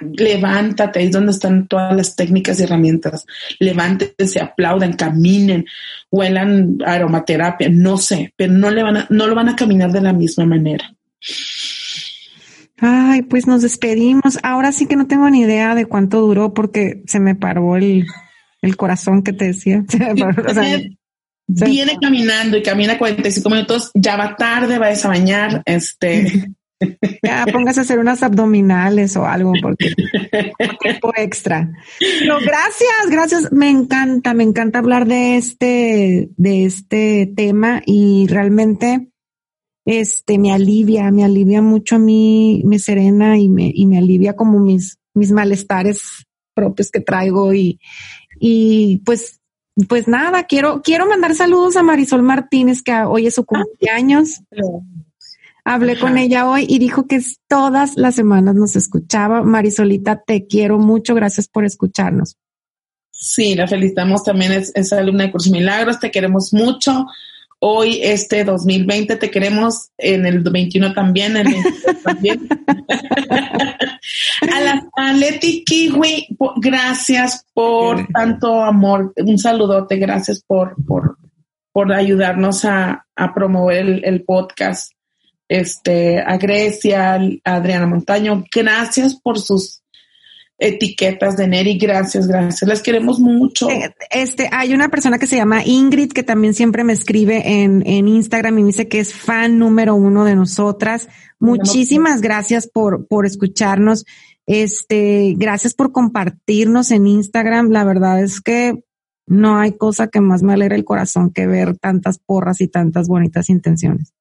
[0.00, 3.26] Levántate, ahí es donde están todas las técnicas y herramientas.
[3.58, 5.66] Levántense, aplaudan, caminen,
[6.10, 10.00] huelan aromaterapia, no sé, pero no le van a, no lo van a caminar de
[10.00, 10.94] la misma manera.
[12.78, 14.38] Ay, pues nos despedimos.
[14.42, 18.04] Ahora sí que no tengo ni idea de cuánto duró porque se me paró el,
[18.62, 19.84] el corazón que te decía.
[21.46, 26.50] Viene caminando y camina 45 minutos, ya va tarde, va a bañar, este.
[27.22, 29.92] Ya póngase a hacer unas abdominales o algo porque
[30.80, 31.70] tiempo extra.
[32.26, 33.52] No, gracias, gracias.
[33.52, 39.10] Me encanta, me encanta hablar de este, de este tema y realmente
[39.86, 44.34] este me alivia, me alivia mucho a mí, me serena y me, y me alivia
[44.34, 47.80] como mis, mis malestares propios que traigo y,
[48.38, 49.40] y pues
[49.88, 54.40] pues nada, quiero, quiero mandar saludos a Marisol Martínez, que hoy es su cumpleaños.
[55.64, 59.42] Hablé con ella hoy y dijo que todas las semanas nos escuchaba.
[59.42, 61.14] Marisolita, te quiero mucho.
[61.14, 62.36] Gracias por escucharnos.
[63.10, 64.52] Sí, la felicitamos también.
[64.52, 66.00] Es, es alumna de Curso Milagros.
[66.00, 67.06] Te queremos mucho
[67.66, 72.48] hoy, este 2020, te queremos en el 21 también, el 22 también.
[74.54, 79.14] a la Leti Kiwi, gracias por tanto amor.
[79.16, 81.16] Un saludote, gracias por, por,
[81.72, 84.92] por ayudarnos a, a promover el, el, podcast.
[85.54, 89.84] Este, a Grecia, a Adriana Montaño, gracias por sus
[90.58, 91.78] etiquetas de Neri.
[91.78, 92.68] Gracias, gracias.
[92.68, 93.70] Las queremos mucho.
[93.70, 97.86] Eh, este, hay una persona que se llama Ingrid que también siempre me escribe en,
[97.86, 101.08] en Instagram y me dice que es fan número uno de nosotras.
[101.38, 104.06] Muchísimas gracias por, por escucharnos.
[104.46, 107.70] Este, gracias por compartirnos en Instagram.
[107.70, 108.82] La verdad es que
[109.28, 113.06] no hay cosa que más me alegra el corazón que ver tantas porras y tantas
[113.06, 114.12] bonitas intenciones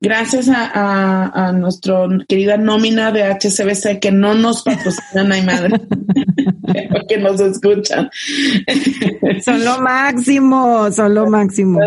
[0.00, 5.80] gracias a, a, nuestra querida nómina de HCBC que no nos patrocinan, ay madre,
[7.08, 8.10] que nos escuchan.
[9.44, 11.80] Son lo máximo, son lo máximo.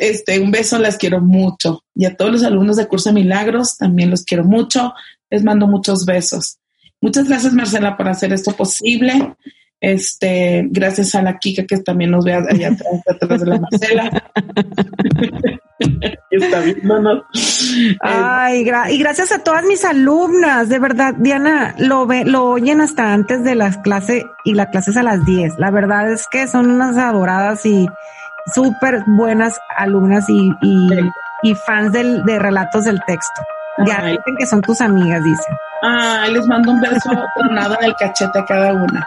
[0.00, 1.84] Este, un beso, las quiero mucho.
[1.94, 4.92] Y a todos los alumnos de Curso Milagros también los quiero mucho.
[5.30, 6.58] Les mando muchos besos.
[7.00, 9.34] Muchas gracias, Marcela, por hacer esto posible.
[9.80, 14.32] Este, gracias a la Kika que también nos ve allá atrás, atrás de la Marcela.
[16.30, 16.62] Está
[18.00, 18.60] Ay,
[18.90, 23.42] y gracias a todas mis alumnas, de verdad, Diana, lo ve, lo oyen hasta antes
[23.44, 25.58] de las clases y la clase es a las 10.
[25.58, 27.88] La verdad es que son unas adoradas y
[28.54, 30.50] súper buenas alumnas y,
[31.42, 33.42] y, fans del, de relatos del texto.
[33.86, 35.56] Ya dicen que son tus amigas, dicen.
[35.82, 39.06] Ay, les mando un beso tornado en el cachete a cada una.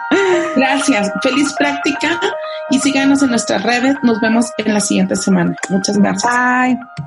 [0.56, 1.10] Gracias.
[1.22, 2.20] Feliz práctica
[2.70, 3.96] y síganos en nuestras redes.
[4.02, 5.54] Nos vemos en la siguiente semana.
[5.68, 6.32] Muchas gracias.
[6.32, 7.04] Bye.